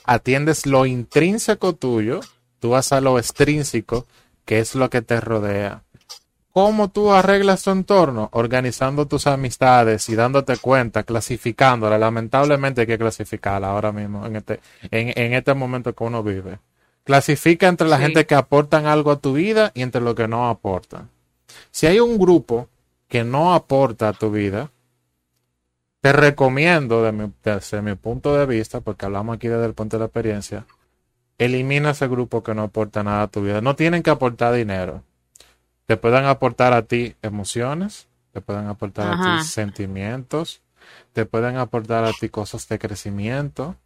atiendes 0.04 0.66
lo 0.66 0.84
intrínseco 0.84 1.74
tuyo, 1.74 2.18
tú 2.58 2.70
vas 2.70 2.90
a 2.90 3.00
lo 3.00 3.20
extrínseco, 3.20 4.04
que 4.44 4.58
es 4.58 4.74
lo 4.74 4.90
que 4.90 5.00
te 5.00 5.20
rodea. 5.20 5.84
¿Cómo 6.52 6.90
tú 6.90 7.12
arreglas 7.12 7.62
tu 7.62 7.70
entorno? 7.70 8.30
Organizando 8.32 9.06
tus 9.06 9.28
amistades 9.28 10.08
y 10.08 10.16
dándote 10.16 10.56
cuenta, 10.56 11.04
clasificándola. 11.04 11.98
Lamentablemente 11.98 12.80
hay 12.80 12.88
que 12.88 12.98
clasificarla 12.98 13.70
ahora 13.70 13.92
mismo, 13.92 14.26
en 14.26 14.34
este, 14.34 14.58
en, 14.90 15.12
en 15.16 15.34
este 15.34 15.54
momento 15.54 15.94
que 15.94 16.02
uno 16.02 16.24
vive. 16.24 16.58
Clasifica 17.04 17.68
entre 17.68 17.86
la 17.86 17.98
Sí. 17.98 18.02
gente 18.02 18.26
que 18.26 18.34
aportan 18.34 18.86
algo 18.86 19.12
a 19.12 19.20
tu 19.20 19.34
vida 19.34 19.70
y 19.72 19.82
entre 19.82 20.00
los 20.00 20.16
que 20.16 20.26
no 20.26 20.48
aportan. 20.48 21.10
Si 21.70 21.86
hay 21.86 22.00
un 22.00 22.18
grupo 22.18 22.68
que 23.06 23.22
no 23.22 23.54
aporta 23.54 24.08
a 24.08 24.12
tu 24.14 24.28
vida, 24.32 24.72
te 26.02 26.12
recomiendo, 26.12 27.02
de 27.02 27.12
mi- 27.12 27.32
desde 27.42 27.80
mi 27.80 27.94
punto 27.94 28.36
de 28.36 28.44
vista, 28.44 28.80
porque 28.80 29.06
hablamos 29.06 29.36
aquí 29.36 29.48
desde 29.48 29.64
el 29.66 29.72
punto 29.74 29.96
de 29.96 30.00
la 30.00 30.06
experiencia, 30.06 30.66
elimina 31.38 31.90
ese 31.90 32.08
grupo 32.08 32.42
que 32.42 32.54
no 32.54 32.62
aporta 32.64 33.02
nada 33.02 33.22
a 33.22 33.28
tu 33.28 33.42
vida. 33.42 33.60
No 33.62 33.76
tienen 33.76 34.02
que 34.02 34.10
aportar 34.10 34.52
dinero. 34.52 35.02
Te 35.86 35.96
pueden 35.96 36.24
aportar 36.26 36.72
a 36.72 36.82
ti 36.82 37.14
emociones, 37.22 38.08
te 38.32 38.40
pueden 38.40 38.66
aportar 38.66 39.12
a 39.12 39.16
ti 39.16 39.44
sentimientos, 39.44 40.60
te 41.12 41.24
pueden 41.24 41.56
aportar 41.56 42.04
a 42.04 42.12
ti 42.12 42.28
cosas 42.28 42.68
de 42.68 42.78
crecimiento. 42.78 43.76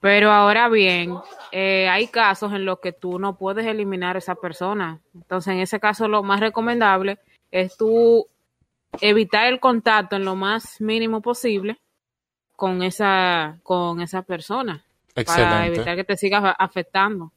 Pero 0.00 0.30
ahora 0.30 0.68
bien, 0.68 1.16
eh, 1.52 1.88
hay 1.88 2.08
casos 2.08 2.52
en 2.52 2.64
los 2.66 2.80
que 2.80 2.92
tú 2.92 3.18
no 3.18 3.38
puedes 3.38 3.66
eliminar 3.66 4.16
a 4.16 4.18
esa 4.18 4.34
persona. 4.34 5.00
Entonces, 5.14 5.54
en 5.54 5.60
ese 5.60 5.80
caso, 5.80 6.06
lo 6.06 6.22
más 6.22 6.40
recomendable 6.40 7.18
es 7.50 7.76
tú 7.76 8.26
evitar 9.00 9.46
el 9.46 9.60
contacto 9.60 10.16
en 10.16 10.24
lo 10.24 10.36
más 10.36 10.80
mínimo 10.80 11.20
posible 11.22 11.78
con 12.56 12.82
esa, 12.82 13.58
con 13.62 14.00
esa 14.00 14.22
persona. 14.22 14.84
Para 15.14 15.66
evitar 15.66 15.96
que 15.96 16.04
te 16.04 16.16
sigas 16.16 16.54
afectando. 16.58 17.32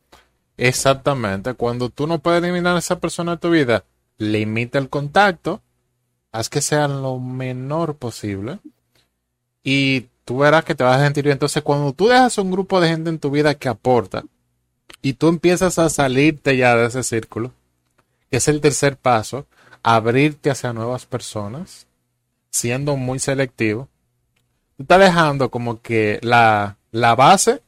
Exactamente. 0.58 1.54
Cuando 1.54 1.90
tú 1.90 2.08
no 2.08 2.20
puedes 2.20 2.44
eliminar 2.44 2.76
a 2.76 2.80
esa 2.80 3.00
persona 3.00 3.34
de 3.34 3.38
tu 3.38 3.50
vida, 3.52 3.86
limita 4.18 4.78
el 4.78 4.90
contacto, 4.90 5.62
haz 6.32 6.50
que 6.50 6.62
sea 6.62 6.88
lo 6.88 7.20
menor 7.20 7.96
posible 7.96 8.60
y 9.64 10.08
tú 10.26 10.40
verás 10.40 10.66
que 10.66 10.76
te 10.76 10.84
vas 10.84 10.98
a 10.98 11.04
sentir 11.04 11.24
bien. 11.24 11.34
Entonces, 11.34 11.64
cuando 11.64 11.94
tú 11.94 12.08
dejas 12.08 12.38
un 12.38 12.52
grupo 12.52 12.82
de 12.82 12.90
gente 12.90 13.10
en 13.10 13.20
tu 13.20 13.32
vida 13.32 13.56
que 13.56 13.70
aporta 13.70 14.24
y 15.02 15.14
tú 15.14 15.30
empiezas 15.30 15.80
a 15.80 15.90
salirte 15.90 16.58
ya 16.58 16.76
de 16.76 16.88
ese 16.88 17.04
círculo, 17.04 17.54
que 18.30 18.38
es 18.38 18.48
el 18.50 18.60
tercer 18.60 18.98
paso, 18.98 19.48
abrirte 19.84 20.50
hacia 20.50 20.74
nuevas 20.74 21.06
personas, 21.06 21.88
siendo 22.50 22.96
muy 22.96 23.20
selectivo, 23.20 23.88
tú 24.78 24.84
estás 24.84 25.00
dejando 25.00 25.50
como 25.52 25.82
que 25.82 26.20
la, 26.22 26.78
la 26.92 27.16
base 27.16 27.62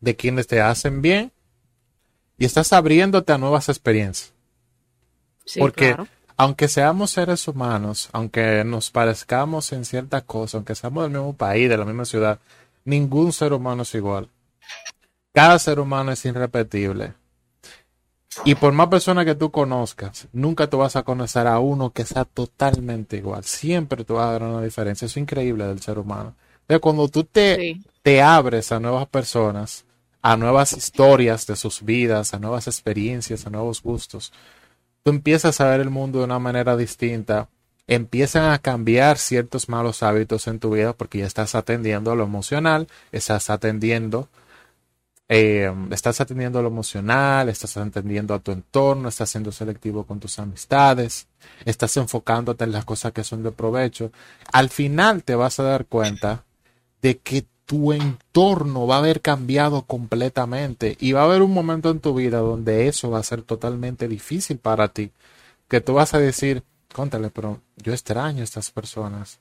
de 0.00 0.16
quienes 0.16 0.46
te 0.46 0.60
hacen 0.60 1.02
bien 1.02 1.32
y 2.38 2.44
estás 2.44 2.72
abriéndote 2.72 3.32
a 3.32 3.38
nuevas 3.38 3.68
experiencias. 3.68 4.32
Sí, 5.44 5.60
Porque 5.60 5.94
claro. 5.94 6.08
aunque 6.36 6.68
seamos 6.68 7.10
seres 7.12 7.46
humanos, 7.48 8.08
aunque 8.12 8.64
nos 8.64 8.90
parezcamos 8.90 9.72
en 9.72 9.84
ciertas 9.84 10.22
cosas, 10.24 10.56
aunque 10.56 10.74
seamos 10.74 11.04
del 11.04 11.12
mismo 11.12 11.32
país, 11.34 11.68
de 11.68 11.76
la 11.78 11.84
misma 11.84 12.04
ciudad, 12.04 12.40
ningún 12.84 13.32
ser 13.32 13.52
humano 13.52 13.82
es 13.82 13.94
igual. 13.94 14.28
Cada 15.32 15.58
ser 15.58 15.80
humano 15.80 16.12
es 16.12 16.24
irrepetible. 16.24 17.14
Y 18.44 18.54
por 18.54 18.72
más 18.72 18.88
personas 18.88 19.24
que 19.24 19.34
tú 19.34 19.50
conozcas, 19.50 20.28
nunca 20.32 20.68
tú 20.68 20.78
vas 20.78 20.96
a 20.96 21.02
conocer 21.02 21.46
a 21.46 21.58
uno 21.58 21.90
que 21.90 22.04
sea 22.04 22.24
totalmente 22.24 23.16
igual. 23.16 23.44
Siempre 23.44 24.04
tú 24.04 24.14
vas 24.14 24.28
a 24.28 24.32
ver 24.32 24.42
una 24.42 24.62
diferencia. 24.62 25.06
Eso 25.06 25.18
es 25.18 25.22
increíble 25.22 25.64
del 25.66 25.80
ser 25.80 25.98
humano. 25.98 26.34
Entonces, 26.62 26.80
cuando 26.80 27.08
tú 27.08 27.24
te, 27.24 27.56
Sí. 27.56 27.82
te 28.02 28.22
abres 28.22 28.72
a 28.72 28.80
nuevas 28.80 29.06
personas, 29.08 29.84
a 30.22 30.36
nuevas 30.36 30.72
historias 30.72 31.46
de 31.46 31.56
sus 31.56 31.82
vidas, 31.82 32.34
a 32.34 32.38
nuevas 32.38 32.66
experiencias, 32.66 33.46
a 33.46 33.50
nuevos 33.50 33.82
gustos, 33.82 34.32
tú 35.02 35.10
empiezas 35.10 35.60
a 35.60 35.68
ver 35.68 35.80
el 35.80 35.90
mundo 35.90 36.18
de 36.18 36.24
una 36.24 36.38
manera 36.38 36.76
distinta, 36.76 37.48
empiezan 37.86 38.50
a 38.50 38.58
cambiar 38.58 39.18
ciertos 39.18 39.68
malos 39.68 40.02
hábitos 40.02 40.48
en 40.48 40.58
tu 40.58 40.70
vida 40.70 40.92
porque 40.92 41.18
ya 41.18 41.26
estás 41.26 41.54
atendiendo 41.54 42.10
a 42.10 42.16
lo 42.16 42.24
emocional, 42.24 42.88
estás 43.12 43.48
atendiendo, 43.50 44.28
eh, 45.28 45.72
estás 45.90 46.20
atendiendo 46.20 46.58
a 46.58 46.62
lo 46.62 46.68
emocional, 46.68 47.48
estás 47.48 47.76
atendiendo 47.76 48.34
a 48.34 48.38
tu 48.38 48.52
entorno, 48.52 49.08
estás 49.08 49.30
siendo 49.30 49.50
selectivo 49.50 50.04
con 50.04 50.20
tus 50.20 50.38
amistades, 50.38 51.26
estás 51.64 51.96
enfocándote 51.96 52.64
en 52.64 52.72
las 52.72 52.84
cosas 52.84 53.12
que 53.12 53.24
son 53.24 53.42
de 53.42 53.50
provecho. 53.50 54.12
Al 54.52 54.70
final 54.70 55.24
te 55.24 55.34
vas 55.34 55.58
a 55.58 55.64
dar 55.64 55.86
cuenta 55.86 56.44
de 57.02 57.18
que 57.18 57.46
tu 57.66 57.92
entorno 57.92 58.86
va 58.86 58.96
a 58.96 58.98
haber 58.98 59.20
cambiado 59.20 59.82
completamente 59.82 60.96
y 61.00 61.12
va 61.12 61.22
a 61.22 61.24
haber 61.24 61.42
un 61.42 61.52
momento 61.52 61.90
en 61.90 62.00
tu 62.00 62.14
vida 62.14 62.38
donde 62.38 62.86
eso 62.86 63.10
va 63.10 63.18
a 63.18 63.24
ser 63.24 63.42
totalmente 63.42 64.06
difícil 64.06 64.58
para 64.58 64.88
ti, 64.88 65.10
que 65.68 65.80
tú 65.80 65.94
vas 65.94 66.14
a 66.14 66.20
decir, 66.20 66.62
contale, 66.94 67.30
pero 67.30 67.60
yo 67.76 67.92
extraño 67.92 68.42
a 68.42 68.44
estas 68.44 68.70
personas. 68.70 69.40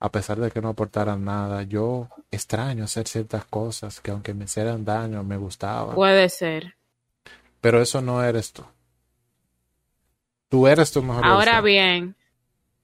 A 0.00 0.10
pesar 0.10 0.40
de 0.40 0.50
que 0.50 0.62
no 0.62 0.70
aportaran 0.70 1.24
nada. 1.24 1.62
Yo 1.62 2.08
extraño 2.30 2.84
hacer 2.84 3.06
ciertas 3.06 3.44
cosas 3.44 4.00
que 4.00 4.10
aunque 4.10 4.32
me 4.32 4.44
hicieran 4.44 4.84
daño, 4.84 5.22
me 5.22 5.36
gustaban. 5.36 5.94
Puede 5.94 6.30
ser. 6.30 6.74
Pero 7.60 7.82
eso 7.82 8.00
no 8.00 8.24
eres 8.24 8.52
tú. 8.52 8.64
Tú 10.48 10.66
eres 10.66 10.90
tu 10.90 11.02
mejor 11.02 11.24
Ahora 11.24 11.60
bien, 11.60 12.16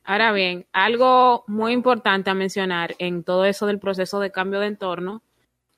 ahora 0.05 0.31
bien, 0.31 0.67
algo 0.73 1.43
muy 1.49 1.73
importante 1.73 2.31
a 2.31 2.35
mencionar 2.35 2.95
en 2.99 3.25
todo 3.25 3.45
eso 3.47 3.67
del 3.67 3.81
proceso 3.81 4.21
de 4.21 4.31
cambio 4.31 4.61
de 4.61 4.69
entorno 4.69 5.23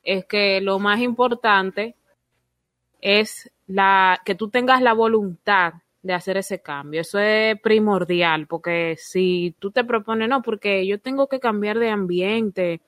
es 0.03 0.27
que 0.27 0.61
lo 0.61 0.79
más 0.81 1.01
importante 1.01 1.97
es 3.01 3.51
la 3.67 4.21
que 4.25 4.35
tú 4.35 4.51
tengas 4.51 4.83
la 4.83 4.93
voluntad 4.93 5.75
de 6.09 6.15
hacer 6.15 6.39
ese 6.39 6.63
cambio. 6.63 7.03
Eso 7.03 7.19
es 7.19 7.61
primordial, 7.61 8.47
porque 8.47 8.97
si 8.99 9.55
tú 9.59 9.71
te 9.71 9.85
propones, 9.85 10.27
no, 10.31 10.41
porque 10.41 10.87
yo 10.87 10.99
tengo 10.99 11.29
que 11.29 11.39
cambiar 11.39 11.79
de 11.79 11.91
ambiente, 11.91 12.81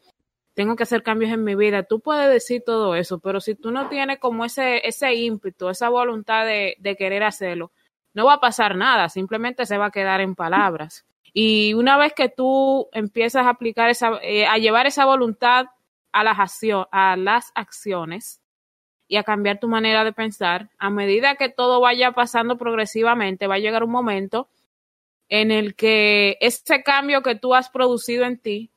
tengo 0.54 0.74
que 0.74 0.84
hacer 0.84 1.02
cambios 1.02 1.30
en 1.30 1.44
mi 1.44 1.54
vida, 1.54 1.82
tú 1.82 2.00
puedes 2.00 2.32
decir 2.32 2.62
todo 2.64 2.94
eso, 2.94 3.18
pero 3.18 3.42
si 3.42 3.54
tú 3.54 3.72
no 3.72 3.90
tienes 3.90 4.18
como 4.18 4.46
ese, 4.46 4.86
ese 4.88 5.14
ímpetu, 5.14 5.68
esa 5.68 5.90
voluntad 5.90 6.46
de, 6.46 6.76
de 6.78 6.96
querer 6.96 7.22
hacerlo, 7.22 7.72
no 8.14 8.24
va 8.24 8.34
a 8.34 8.40
pasar 8.40 8.74
nada, 8.74 9.10
simplemente 9.10 9.66
se 9.66 9.76
va 9.76 9.86
a 9.86 9.90
quedar 9.90 10.22
en 10.22 10.34
palabras. 10.34 11.04
Y 11.34 11.74
una 11.74 11.98
vez 11.98 12.14
que 12.14 12.30
tú 12.30 12.88
empiezas 12.92 13.44
a 13.44 13.50
aplicar 13.50 13.90
esa, 13.90 14.18
eh, 14.22 14.46
a 14.46 14.56
llevar 14.56 14.86
esa 14.86 15.04
voluntad 15.04 15.66
a 16.10 16.24
las, 16.24 16.38
a 16.90 17.16
las 17.16 17.52
acciones, 17.54 18.39
y 19.10 19.16
a 19.16 19.24
cambiar 19.24 19.58
tu 19.58 19.66
manera 19.66 20.04
de 20.04 20.12
pensar, 20.12 20.70
a 20.78 20.88
medida 20.88 21.34
que 21.34 21.48
todo 21.48 21.80
vaya 21.80 22.12
pasando 22.12 22.56
progresivamente, 22.56 23.48
va 23.48 23.56
a 23.56 23.58
llegar 23.58 23.82
un 23.82 23.90
momento 23.90 24.48
en 25.28 25.50
el 25.50 25.74
que 25.74 26.38
ese 26.40 26.84
cambio 26.84 27.20
que 27.20 27.34
tú 27.34 27.56
has 27.56 27.68
producido 27.70 28.24
en 28.24 28.38
ti, 28.38 28.70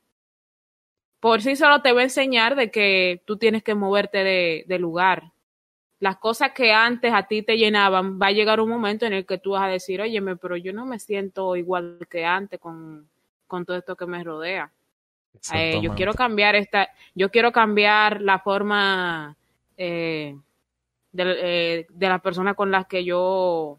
por 1.20 1.40
sí 1.40 1.54
solo 1.54 1.82
te 1.82 1.92
va 1.92 2.00
a 2.00 2.04
enseñar 2.04 2.56
de 2.56 2.72
que 2.72 3.22
tú 3.24 3.36
tienes 3.36 3.62
que 3.62 3.76
moverte 3.76 4.24
de, 4.24 4.78
lugar. 4.80 5.30
Las 6.00 6.16
cosas 6.16 6.50
que 6.50 6.72
antes 6.72 7.14
a 7.14 7.28
ti 7.28 7.42
te 7.42 7.56
llenaban, 7.56 8.18
va 8.20 8.26
a 8.26 8.32
llegar 8.32 8.58
un 8.58 8.70
momento 8.70 9.06
en 9.06 9.12
el 9.12 9.26
que 9.26 9.38
tú 9.38 9.52
vas 9.52 9.62
a 9.62 9.68
decir, 9.68 10.00
oye, 10.00 10.20
pero 10.42 10.56
yo 10.56 10.72
no 10.72 10.84
me 10.84 10.98
siento 10.98 11.54
igual 11.54 12.08
que 12.10 12.24
antes 12.24 12.58
con, 12.58 13.08
con 13.46 13.64
todo 13.64 13.76
esto 13.76 13.94
que 13.94 14.06
me 14.06 14.24
rodea. 14.24 14.72
Eh, 15.54 15.78
yo 15.80 15.94
quiero 15.94 16.12
cambiar 16.12 16.56
esta, 16.56 16.90
yo 17.14 17.30
quiero 17.30 17.52
cambiar 17.52 18.20
la 18.20 18.40
forma 18.40 19.36
eh, 19.76 20.36
de, 21.12 21.86
de 21.88 22.08
las 22.08 22.20
personas 22.20 22.54
con 22.56 22.70
las 22.70 22.86
que 22.86 23.04
yo 23.04 23.78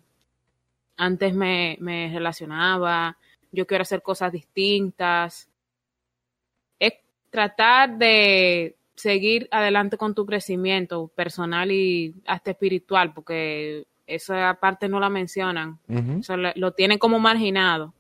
antes 0.97 1.33
me, 1.33 1.77
me 1.79 2.09
relacionaba, 2.13 3.17
yo 3.51 3.65
quiero 3.65 3.81
hacer 3.81 4.01
cosas 4.01 4.31
distintas. 4.31 5.49
Es 6.79 6.93
tratar 7.29 7.97
de 7.97 8.75
seguir 8.95 9.47
adelante 9.51 9.97
con 9.97 10.15
tu 10.15 10.25
crecimiento 10.25 11.07
personal 11.09 11.71
y 11.71 12.15
hasta 12.25 12.51
espiritual, 12.51 13.13
porque 13.13 13.85
esa 14.07 14.57
parte 14.59 14.87
no 14.87 14.99
la 14.99 15.09
mencionan, 15.09 15.79
lo, 16.55 16.71
tienen 16.73 16.99
como 16.99 17.19
marginado. 17.19 17.93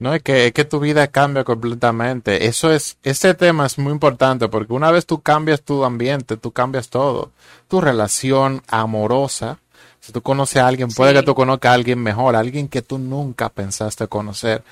No, 0.00 0.14
es 0.14 0.22
que, 0.22 0.46
es 0.46 0.52
que 0.52 0.64
tu 0.64 0.78
vida 0.78 1.08
cambia 1.08 1.42
completamente. 1.42 2.46
Eso 2.46 2.70
es, 2.72 2.98
ese 3.02 3.34
tema 3.34 3.66
es 3.66 3.78
muy 3.78 3.92
importante 3.92 4.48
porque 4.48 4.72
una 4.72 4.92
vez 4.92 5.06
tú 5.06 5.20
cambias 5.22 5.62
tu 5.62 5.84
ambiente, 5.84 6.36
tú 6.36 6.52
cambias 6.52 6.88
todo. 6.88 7.32
Tu 7.66 7.80
relación 7.80 8.62
amorosa. 8.68 9.58
Si 10.00 10.12
tú 10.12 10.22
conoces 10.22 10.58
a 10.58 10.68
alguien, 10.68 10.88
puede 10.90 11.14
que 11.14 11.22
tú 11.24 11.34
conozcas 11.34 11.70
a 11.70 11.74
alguien 11.74 11.98
mejor, 12.00 12.36
alguien 12.36 12.68
que 12.68 12.80
tú 12.82 12.98
nunca 12.98 13.48
pensaste 13.48 14.06
conocer. 14.06 14.62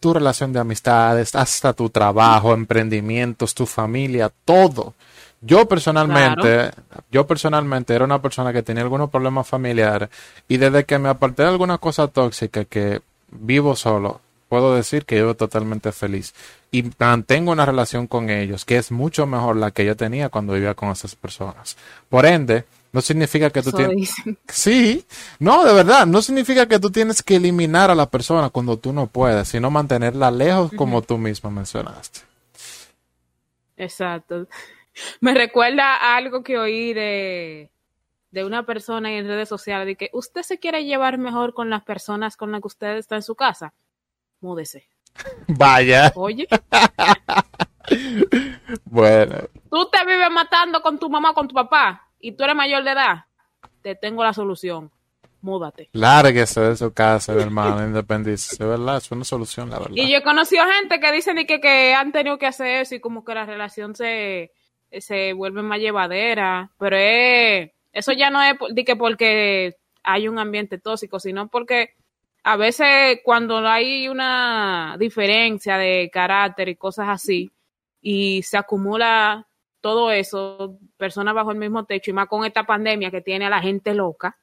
Tu 0.00 0.12
relación 0.12 0.52
de 0.52 0.60
amistades, 0.60 1.34
hasta 1.34 1.72
tu 1.72 1.88
trabajo, 1.88 2.52
emprendimientos, 2.52 3.54
tu 3.54 3.64
familia, 3.64 4.30
todo. 4.44 4.92
Yo 5.40 5.66
personalmente, 5.66 6.70
yo 7.10 7.26
personalmente 7.26 7.94
era 7.94 8.04
una 8.04 8.20
persona 8.20 8.52
que 8.52 8.62
tenía 8.62 8.82
algunos 8.82 9.10
problemas 9.10 9.46
familiares 9.46 10.10
y 10.48 10.58
desde 10.58 10.84
que 10.84 10.98
me 10.98 11.08
aparté 11.08 11.42
de 11.42 11.50
alguna 11.50 11.78
cosa 11.78 12.08
tóxica 12.08 12.64
que 12.64 13.02
vivo 13.30 13.76
solo, 13.76 14.20
puedo 14.54 14.76
decir 14.76 15.04
que 15.04 15.18
yo 15.18 15.34
totalmente 15.34 15.90
feliz 15.90 16.32
y 16.70 16.84
mantengo 16.96 17.50
una 17.50 17.66
relación 17.66 18.06
con 18.06 18.30
ellos 18.30 18.64
que 18.64 18.76
es 18.76 18.92
mucho 18.92 19.26
mejor 19.26 19.56
la 19.56 19.72
que 19.72 19.84
yo 19.84 19.96
tenía 19.96 20.28
cuando 20.28 20.52
vivía 20.52 20.74
con 20.74 20.90
esas 20.90 21.16
personas. 21.16 21.76
Por 22.08 22.24
ende, 22.24 22.64
no 22.92 23.00
significa 23.00 23.50
que 23.50 23.62
tú 23.62 23.72
tienes... 23.72 24.14
Sí, 24.48 25.04
no, 25.40 25.64
de 25.64 25.74
verdad, 25.74 26.06
no 26.06 26.22
significa 26.22 26.68
que 26.68 26.78
tú 26.78 26.92
tienes 26.92 27.20
que 27.20 27.34
eliminar 27.34 27.90
a 27.90 27.96
la 27.96 28.08
persona 28.08 28.48
cuando 28.48 28.76
tú 28.76 28.92
no 28.92 29.08
puedes, 29.08 29.48
sino 29.48 29.72
mantenerla 29.72 30.30
lejos 30.30 30.70
como 30.76 31.02
tú 31.02 31.18
mismo 31.18 31.50
mencionaste. 31.50 32.20
Exacto. 33.76 34.46
Me 35.18 35.34
recuerda 35.34 35.96
a 35.96 36.16
algo 36.16 36.44
que 36.44 36.58
oí 36.58 36.92
de, 36.92 37.72
de 38.30 38.44
una 38.44 38.64
persona 38.64 39.10
en 39.10 39.26
redes 39.26 39.48
sociales, 39.48 39.88
de 39.88 39.96
que 39.96 40.10
usted 40.12 40.42
se 40.42 40.60
quiere 40.60 40.84
llevar 40.84 41.18
mejor 41.18 41.54
con 41.54 41.70
las 41.70 41.82
personas 41.82 42.36
con 42.36 42.52
las 42.52 42.60
que 42.60 42.68
usted 42.68 42.96
está 42.98 43.16
en 43.16 43.22
su 43.22 43.34
casa 43.34 43.74
múdese. 44.44 44.86
Vaya. 45.48 46.12
Oye. 46.14 46.46
bueno. 48.84 49.36
Tú 49.70 49.88
te 49.90 50.04
vives 50.04 50.30
matando 50.30 50.82
con 50.82 50.98
tu 50.98 51.08
mamá, 51.08 51.32
con 51.32 51.48
tu 51.48 51.54
papá, 51.54 52.08
y 52.20 52.32
tú 52.32 52.44
eres 52.44 52.54
mayor 52.54 52.84
de 52.84 52.92
edad. 52.92 53.24
Te 53.82 53.94
tengo 53.94 54.22
la 54.22 54.32
solución. 54.32 54.90
Múdate. 55.40 55.90
Lárguese 55.92 56.60
de 56.60 56.76
su 56.76 56.94
casa, 56.94 57.34
hermano, 57.34 57.84
independice. 57.84 58.64
¿Verdad? 58.64 58.96
Es 58.96 59.10
una 59.10 59.24
solución, 59.24 59.68
la 59.68 59.78
verdad. 59.78 59.94
Y 59.94 60.10
yo 60.10 60.18
he 60.18 60.22
conocido 60.22 60.64
gente 60.64 61.00
que 61.00 61.12
dicen 61.12 61.46
que, 61.46 61.60
que 61.60 61.92
han 61.92 62.12
tenido 62.12 62.38
que 62.38 62.46
hacer 62.46 62.80
eso 62.80 62.94
y 62.94 63.00
como 63.00 63.24
que 63.24 63.34
la 63.34 63.44
relación 63.44 63.94
se, 63.94 64.52
se 64.90 65.34
vuelve 65.34 65.62
más 65.62 65.80
llevadera. 65.80 66.70
Pero 66.78 66.96
eso 66.96 68.12
ya 68.12 68.30
no 68.30 68.42
es 68.42 68.54
de 68.70 68.84
que 68.84 68.96
porque 68.96 69.76
hay 70.02 70.28
un 70.28 70.38
ambiente 70.38 70.78
tóxico, 70.78 71.20
sino 71.20 71.48
porque 71.48 71.94
a 72.44 72.56
veces 72.58 73.20
cuando 73.24 73.58
hay 73.66 74.06
una 74.06 74.96
diferencia 74.98 75.78
de 75.78 76.10
carácter 76.12 76.68
y 76.68 76.76
cosas 76.76 77.08
así, 77.08 77.50
y 78.02 78.42
se 78.42 78.58
acumula 78.58 79.48
todo 79.80 80.10
eso, 80.10 80.78
personas 80.98 81.34
bajo 81.34 81.52
el 81.52 81.58
mismo 81.58 81.86
techo, 81.86 82.10
y 82.10 82.14
más 82.14 82.28
con 82.28 82.44
esta 82.44 82.64
pandemia 82.64 83.10
que 83.10 83.22
tiene 83.22 83.46
a 83.46 83.50
la 83.50 83.62
gente 83.62 83.94
loca, 83.94 84.38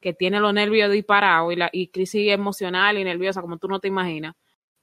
que 0.00 0.12
tiene 0.12 0.40
los 0.40 0.52
nervios 0.52 0.90
disparados 0.90 1.52
y, 1.52 1.56
la, 1.56 1.70
y 1.72 1.88
crisis 1.88 2.32
emocional 2.32 2.98
y 2.98 3.04
nerviosa, 3.04 3.40
como 3.40 3.58
tú 3.58 3.68
no 3.68 3.78
te 3.78 3.86
imaginas, 3.86 4.34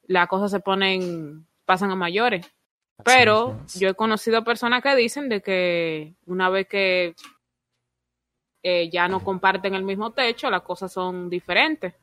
las 0.03 0.27
cosas 0.29 0.49
se 0.49 0.61
ponen, 0.61 1.45
pasan 1.65 1.91
a 1.91 1.95
mayores. 1.95 2.49
Pero 3.03 3.59
yo 3.77 3.89
he 3.89 3.93
conocido 3.95 4.45
personas 4.45 4.81
que 4.81 4.95
dicen 4.95 5.27
de 5.27 5.41
que 5.41 6.15
una 6.25 6.49
vez 6.49 6.67
que 6.69 7.15
eh, 8.63 8.89
ya 8.89 9.09
no 9.09 9.21
comparten 9.21 9.75
el 9.75 9.83
mismo 9.83 10.13
techo, 10.13 10.49
las 10.49 10.61
cosas 10.61 10.93
son 10.93 11.29
diferentes. 11.29 11.93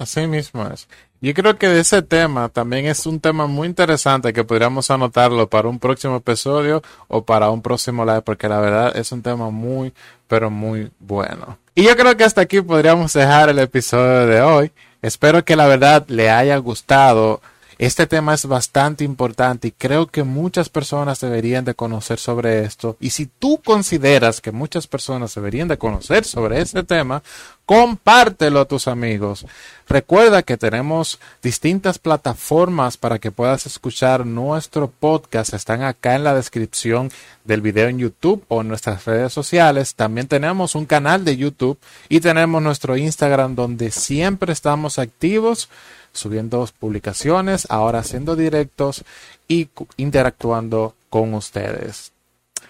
Así 0.00 0.26
mismo 0.26 0.66
es. 0.66 0.88
Yo 1.20 1.34
creo 1.34 1.58
que 1.58 1.78
ese 1.78 2.00
tema 2.00 2.48
también 2.48 2.86
es 2.86 3.04
un 3.04 3.20
tema 3.20 3.46
muy 3.46 3.68
interesante 3.68 4.32
que 4.32 4.44
podríamos 4.44 4.90
anotarlo 4.90 5.46
para 5.46 5.68
un 5.68 5.78
próximo 5.78 6.16
episodio 6.16 6.82
o 7.08 7.22
para 7.22 7.50
un 7.50 7.60
próximo 7.60 8.06
live, 8.06 8.22
porque 8.22 8.48
la 8.48 8.60
verdad 8.60 8.96
es 8.96 9.12
un 9.12 9.20
tema 9.20 9.50
muy, 9.50 9.92
pero 10.26 10.50
muy 10.50 10.90
bueno. 11.00 11.58
Y 11.74 11.82
yo 11.84 11.94
creo 11.98 12.16
que 12.16 12.24
hasta 12.24 12.40
aquí 12.40 12.62
podríamos 12.62 13.12
dejar 13.12 13.50
el 13.50 13.58
episodio 13.58 14.26
de 14.26 14.40
hoy. 14.40 14.72
Espero 15.02 15.44
que 15.44 15.54
la 15.54 15.66
verdad 15.66 16.06
le 16.08 16.30
haya 16.30 16.56
gustado 16.56 17.42
este 17.80 18.06
tema 18.06 18.34
es 18.34 18.44
bastante 18.44 19.04
importante 19.04 19.68
y 19.68 19.72
creo 19.72 20.06
que 20.06 20.22
muchas 20.22 20.68
personas 20.68 21.18
deberían 21.18 21.64
de 21.64 21.74
conocer 21.74 22.18
sobre 22.18 22.62
esto. 22.62 22.98
Y 23.00 23.08
si 23.08 23.24
tú 23.24 23.58
consideras 23.64 24.42
que 24.42 24.52
muchas 24.52 24.86
personas 24.86 25.34
deberían 25.34 25.66
de 25.66 25.78
conocer 25.78 26.26
sobre 26.26 26.60
este 26.60 26.82
tema, 26.82 27.22
compártelo 27.64 28.60
a 28.60 28.66
tus 28.66 28.86
amigos. 28.86 29.46
Recuerda 29.88 30.42
que 30.42 30.58
tenemos 30.58 31.20
distintas 31.42 31.98
plataformas 31.98 32.98
para 32.98 33.18
que 33.18 33.30
puedas 33.30 33.64
escuchar 33.64 34.26
nuestro 34.26 34.90
podcast. 34.90 35.54
Están 35.54 35.82
acá 35.82 36.16
en 36.16 36.24
la 36.24 36.34
descripción 36.34 37.10
del 37.44 37.62
video 37.62 37.88
en 37.88 37.98
YouTube 37.98 38.44
o 38.48 38.60
en 38.60 38.68
nuestras 38.68 39.06
redes 39.06 39.32
sociales. 39.32 39.94
También 39.94 40.28
tenemos 40.28 40.74
un 40.74 40.84
canal 40.84 41.24
de 41.24 41.38
YouTube 41.38 41.78
y 42.10 42.20
tenemos 42.20 42.60
nuestro 42.60 42.98
Instagram 42.98 43.54
donde 43.54 43.90
siempre 43.90 44.52
estamos 44.52 44.98
activos 44.98 45.70
subiendo 46.12 46.66
publicaciones, 46.78 47.66
ahora 47.70 48.00
haciendo 48.00 48.36
directos 48.36 49.04
y 49.48 49.68
interactuando 49.96 50.94
con 51.08 51.34
ustedes. 51.34 52.12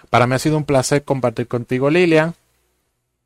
Para 0.09 0.27
mí 0.27 0.35
ha 0.35 0.39
sido 0.39 0.57
un 0.57 0.65
placer 0.65 1.03
compartir 1.03 1.47
contigo, 1.47 1.89
Lilian. 1.89 2.35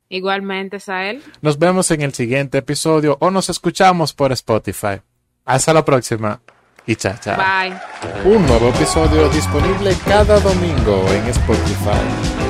Igualmente, 0.08 0.78
Sael. 0.78 1.22
Nos 1.42 1.58
vemos 1.58 1.90
en 1.90 2.02
el 2.02 2.14
siguiente 2.14 2.58
episodio 2.58 3.16
o 3.20 3.30
nos 3.30 3.48
escuchamos 3.50 4.12
por 4.12 4.32
Spotify. 4.32 5.00
Hasta 5.44 5.72
la 5.72 5.84
próxima 5.84 6.40
y 6.86 6.94
chao, 6.94 7.14
chao. 7.20 7.36
Bye. 7.36 7.76
Un 8.24 8.46
nuevo 8.46 8.68
episodio 8.68 9.28
disponible 9.30 9.96
cada 10.06 10.38
domingo 10.38 11.04
en 11.12 11.26
Spotify. 11.28 12.45